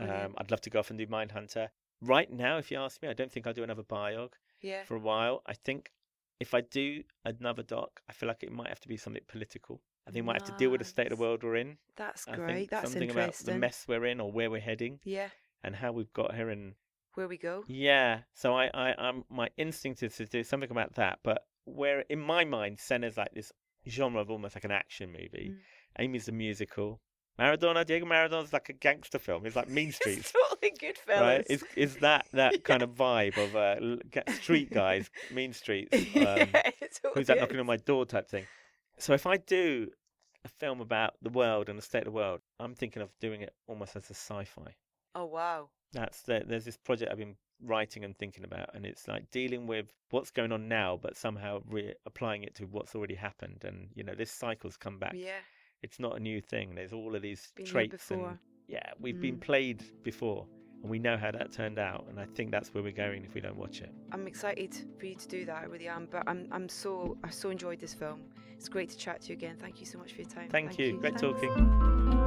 Um, 0.00 0.34
I'd 0.38 0.52
love 0.52 0.60
to 0.60 0.70
go 0.70 0.78
off 0.78 0.90
and 0.90 0.98
do 0.98 1.08
Mindhunter. 1.08 1.70
Right 2.00 2.30
now, 2.30 2.58
if 2.58 2.70
you 2.70 2.78
ask 2.78 3.02
me, 3.02 3.08
I 3.08 3.12
don't 3.12 3.30
think 3.30 3.46
I'll 3.46 3.52
do 3.52 3.64
another 3.64 3.82
biog 3.82 4.32
Yeah. 4.60 4.84
for 4.84 4.96
a 4.96 5.00
while. 5.00 5.42
I 5.46 5.54
think 5.54 5.90
if 6.40 6.54
I 6.54 6.60
do 6.60 7.02
another 7.24 7.62
doc, 7.62 8.00
I 8.08 8.12
feel 8.12 8.28
like 8.28 8.42
it 8.42 8.52
might 8.52 8.68
have 8.68 8.80
to 8.80 8.88
be 8.88 8.96
something 8.96 9.22
political. 9.26 9.80
I 10.06 10.10
think 10.10 10.22
it 10.22 10.26
might 10.26 10.40
have 10.40 10.48
to 10.50 10.56
deal 10.56 10.70
with 10.70 10.80
the 10.80 10.84
state 10.86 11.10
of 11.12 11.18
the 11.18 11.22
world 11.22 11.42
we're 11.42 11.56
in. 11.56 11.76
That's 11.96 12.26
I 12.28 12.36
great. 12.36 12.54
think 12.54 12.70
That's 12.70 12.92
something 12.92 13.10
about 13.10 13.34
the 13.34 13.54
mess 13.58 13.84
we're 13.88 14.06
in 14.06 14.20
or 14.20 14.30
where 14.32 14.50
we're 14.50 14.60
heading 14.60 15.00
Yeah. 15.04 15.28
and 15.64 15.74
how 15.76 15.92
we've 15.92 16.12
got 16.12 16.34
here 16.34 16.48
and 16.50 16.76
Where 17.14 17.28
we 17.28 17.36
go. 17.36 17.64
yeah. 17.66 18.20
So 18.32 18.54
I, 18.56 18.70
I 18.72 18.94
I'm 18.96 19.24
my 19.28 19.50
instinct 19.56 20.02
is 20.02 20.16
to 20.16 20.26
do 20.26 20.44
something 20.44 20.70
about 20.70 20.94
that. 20.94 21.18
But 21.24 21.46
where 21.64 22.00
in 22.08 22.20
my 22.20 22.44
mind 22.44 22.78
Senna's 22.78 23.16
like 23.18 23.34
this 23.34 23.52
genre 23.86 24.20
of 24.20 24.30
almost 24.30 24.54
like 24.56 24.64
an 24.64 24.70
action 24.70 25.10
movie. 25.10 25.50
Mm. 25.52 25.58
Amy's 25.98 26.28
a 26.28 26.32
musical. 26.32 27.00
Maradona, 27.38 27.86
Diego 27.86 28.04
Maradona's 28.04 28.52
like 28.52 28.68
a 28.68 28.72
gangster 28.72 29.18
film. 29.18 29.46
It's 29.46 29.56
like 29.56 29.68
Mean 29.68 29.92
Streets. 29.92 30.18
It's 30.18 30.32
totally 30.32 30.72
Goodfellas. 30.72 31.20
Right, 31.20 31.46
is 31.48 31.64
is 31.76 31.96
that 31.96 32.26
that 32.32 32.64
kind 32.64 32.82
of 32.82 32.90
vibe 32.90 33.36
of 33.36 33.54
uh, 33.54 34.32
street 34.40 34.70
guys, 34.72 35.10
mean 35.32 35.52
streets? 35.52 35.96
Um, 36.18 36.24
yeah, 36.24 36.70
totally 37.02 37.12
who's 37.14 37.26
that 37.28 37.38
knocking 37.38 37.60
on 37.60 37.66
my 37.66 37.76
door 37.76 38.04
type 38.04 38.28
thing. 38.28 38.46
So 38.98 39.12
if 39.12 39.26
I 39.26 39.36
do 39.36 39.88
a 40.44 40.48
film 40.48 40.80
about 40.80 41.14
the 41.22 41.30
world 41.30 41.68
and 41.68 41.78
the 41.78 41.82
state 41.82 42.00
of 42.00 42.06
the 42.06 42.10
world, 42.10 42.40
I'm 42.58 42.74
thinking 42.74 43.02
of 43.02 43.10
doing 43.20 43.42
it 43.42 43.54
almost 43.66 43.94
as 43.94 44.04
a 44.10 44.14
sci-fi. 44.14 44.74
Oh 45.14 45.26
wow. 45.26 45.68
That's 45.92 46.22
the, 46.22 46.42
there's 46.46 46.64
this 46.64 46.76
project 46.76 47.10
I've 47.10 47.18
been 47.18 47.36
writing 47.62 48.04
and 48.04 48.16
thinking 48.18 48.44
about, 48.44 48.74
and 48.74 48.84
it's 48.84 49.08
like 49.08 49.30
dealing 49.30 49.66
with 49.66 49.86
what's 50.10 50.30
going 50.30 50.52
on 50.52 50.68
now, 50.68 50.98
but 51.00 51.16
somehow 51.16 51.60
re- 51.68 51.94
applying 52.04 52.42
it 52.42 52.54
to 52.56 52.64
what's 52.64 52.94
already 52.94 53.14
happened. 53.14 53.64
And 53.64 53.88
you 53.94 54.02
know, 54.04 54.14
this 54.14 54.30
cycle's 54.30 54.76
come 54.76 54.98
back. 54.98 55.12
Yeah. 55.14 55.40
It's 55.82 55.98
not 56.00 56.16
a 56.16 56.20
new 56.20 56.40
thing. 56.40 56.74
There's 56.74 56.92
all 56.92 57.14
of 57.14 57.22
these 57.22 57.52
Been 57.56 57.66
traits, 57.66 58.08
before. 58.08 58.30
and 58.30 58.38
yeah, 58.66 58.92
we've 59.00 59.20
been 59.20 59.36
Mm. 59.36 59.40
played 59.40 59.82
before, 60.02 60.46
and 60.82 60.90
we 60.90 60.98
know 60.98 61.16
how 61.16 61.30
that 61.30 61.52
turned 61.52 61.78
out. 61.78 62.06
And 62.08 62.18
I 62.18 62.26
think 62.34 62.50
that's 62.50 62.74
where 62.74 62.82
we're 62.82 62.92
going 62.92 63.24
if 63.24 63.34
we 63.34 63.40
don't 63.40 63.56
watch 63.56 63.80
it. 63.80 63.90
I'm 64.12 64.26
excited 64.26 64.74
for 64.98 65.06
you 65.06 65.14
to 65.14 65.28
do 65.28 65.44
that. 65.46 65.56
I 65.56 65.64
really 65.64 65.88
am. 65.88 66.06
But 66.10 66.24
I'm 66.26 66.48
I'm 66.50 66.68
so 66.68 67.16
I 67.22 67.30
so 67.30 67.50
enjoyed 67.50 67.78
this 67.80 67.94
film. 67.94 68.22
It's 68.56 68.68
great 68.68 68.90
to 68.90 68.96
chat 68.98 69.20
to 69.22 69.28
you 69.28 69.34
again. 69.34 69.56
Thank 69.60 69.78
you 69.78 69.86
so 69.86 69.98
much 69.98 70.12
for 70.12 70.20
your 70.22 70.30
time. 70.30 70.48
Thank, 70.50 70.78
you. 70.80 70.98
Great 70.98 71.16
Thanks. 71.18 71.20
talking. 71.20 72.17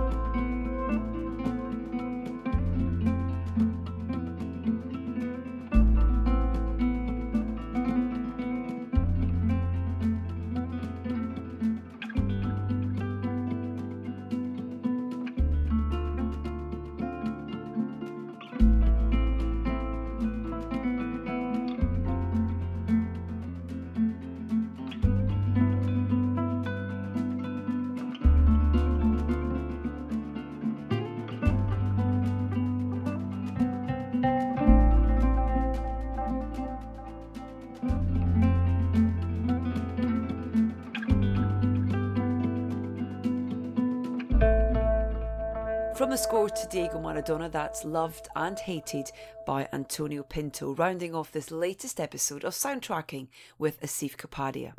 The 46.11 46.17
score 46.17 46.49
to 46.49 46.67
Diego 46.67 46.99
Maradona, 46.99 47.49
that's 47.49 47.85
loved 47.85 48.27
and 48.35 48.59
hated 48.59 49.09
by 49.47 49.69
Antonio 49.71 50.23
Pinto, 50.23 50.75
rounding 50.75 51.15
off 51.15 51.31
this 51.31 51.51
latest 51.51 52.01
episode 52.01 52.43
of 52.43 52.51
Soundtracking 52.51 53.29
with 53.57 53.79
Asif 53.79 54.17
Kapadia. 54.17 54.73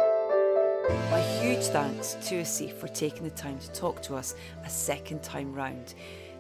My 1.11 1.23
huge 1.41 1.65
thanks 1.69 2.19
to 2.29 2.43
Asif 2.43 2.75
for 2.75 2.89
taking 2.89 3.25
the 3.25 3.31
time 3.31 3.59
to 3.61 3.73
talk 3.73 4.03
to 4.03 4.15
us 4.15 4.35
a 4.63 4.69
second 4.69 5.23
time 5.23 5.55
round. 5.55 5.95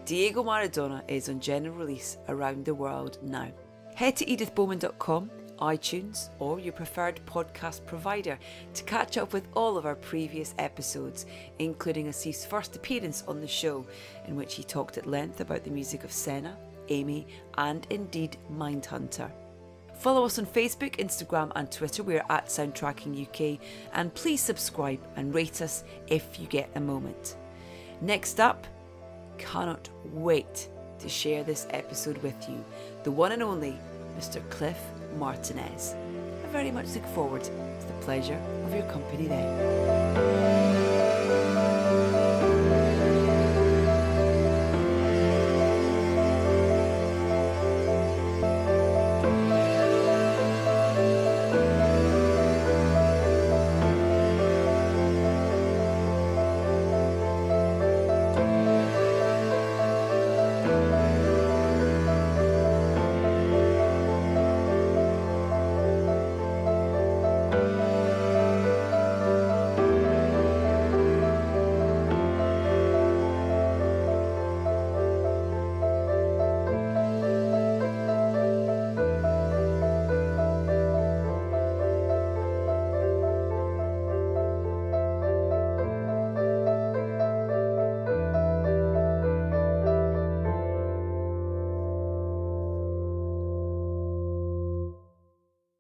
Diego 0.04 0.44
Maradona 0.44 1.02
is 1.08 1.30
on 1.30 1.40
general 1.40 1.74
release 1.74 2.18
around 2.28 2.66
the 2.66 2.74
world 2.74 3.16
now. 3.22 3.50
Head 3.94 4.16
to 4.16 4.26
edithbowman.com, 4.26 5.30
iTunes, 5.62 6.28
or 6.40 6.58
your 6.58 6.72
preferred 6.72 7.20
podcast 7.24 7.86
provider 7.86 8.36
to 8.74 8.84
catch 8.84 9.16
up 9.16 9.32
with 9.32 9.46
all 9.54 9.78
of 9.78 9.86
our 9.86 9.94
previous 9.94 10.54
episodes, 10.58 11.24
including 11.60 12.08
Asif's 12.08 12.44
first 12.44 12.74
appearance 12.74 13.22
on 13.28 13.40
the 13.40 13.46
show, 13.46 13.86
in 14.26 14.34
which 14.34 14.56
he 14.56 14.64
talked 14.64 14.98
at 14.98 15.06
length 15.06 15.40
about 15.40 15.62
the 15.62 15.70
music 15.70 16.02
of 16.02 16.10
Senna, 16.10 16.56
Amy, 16.88 17.28
and 17.56 17.86
indeed 17.90 18.36
Mindhunter. 18.52 19.30
Follow 19.94 20.24
us 20.24 20.40
on 20.40 20.46
Facebook, 20.46 20.96
Instagram, 20.96 21.52
and 21.54 21.70
Twitter. 21.70 22.02
We're 22.02 22.24
at 22.28 22.46
Soundtracking 22.46 23.22
UK, 23.22 23.60
and 23.92 24.12
please 24.14 24.40
subscribe 24.40 24.98
and 25.14 25.32
rate 25.32 25.62
us 25.62 25.84
if 26.08 26.40
you 26.40 26.48
get 26.48 26.70
a 26.74 26.80
moment. 26.80 27.36
Next 28.00 28.40
up, 28.40 28.66
cannot 29.38 29.88
wait 30.06 30.68
to 30.98 31.08
share 31.08 31.44
this 31.44 31.68
episode 31.70 32.18
with 32.18 32.48
you, 32.48 32.64
the 33.04 33.12
one 33.12 33.30
and 33.30 33.42
only 33.42 33.78
Mr. 34.18 34.40
Cliff 34.50 34.78
Martinez. 35.18 35.94
I 36.44 36.48
very 36.48 36.70
much 36.70 36.86
look 36.94 37.06
forward 37.06 37.44
to 37.44 37.50
the 37.50 37.94
pleasure 38.00 38.40
of 38.64 38.74
your 38.74 38.84
company 38.84 39.26
then. 39.26 40.61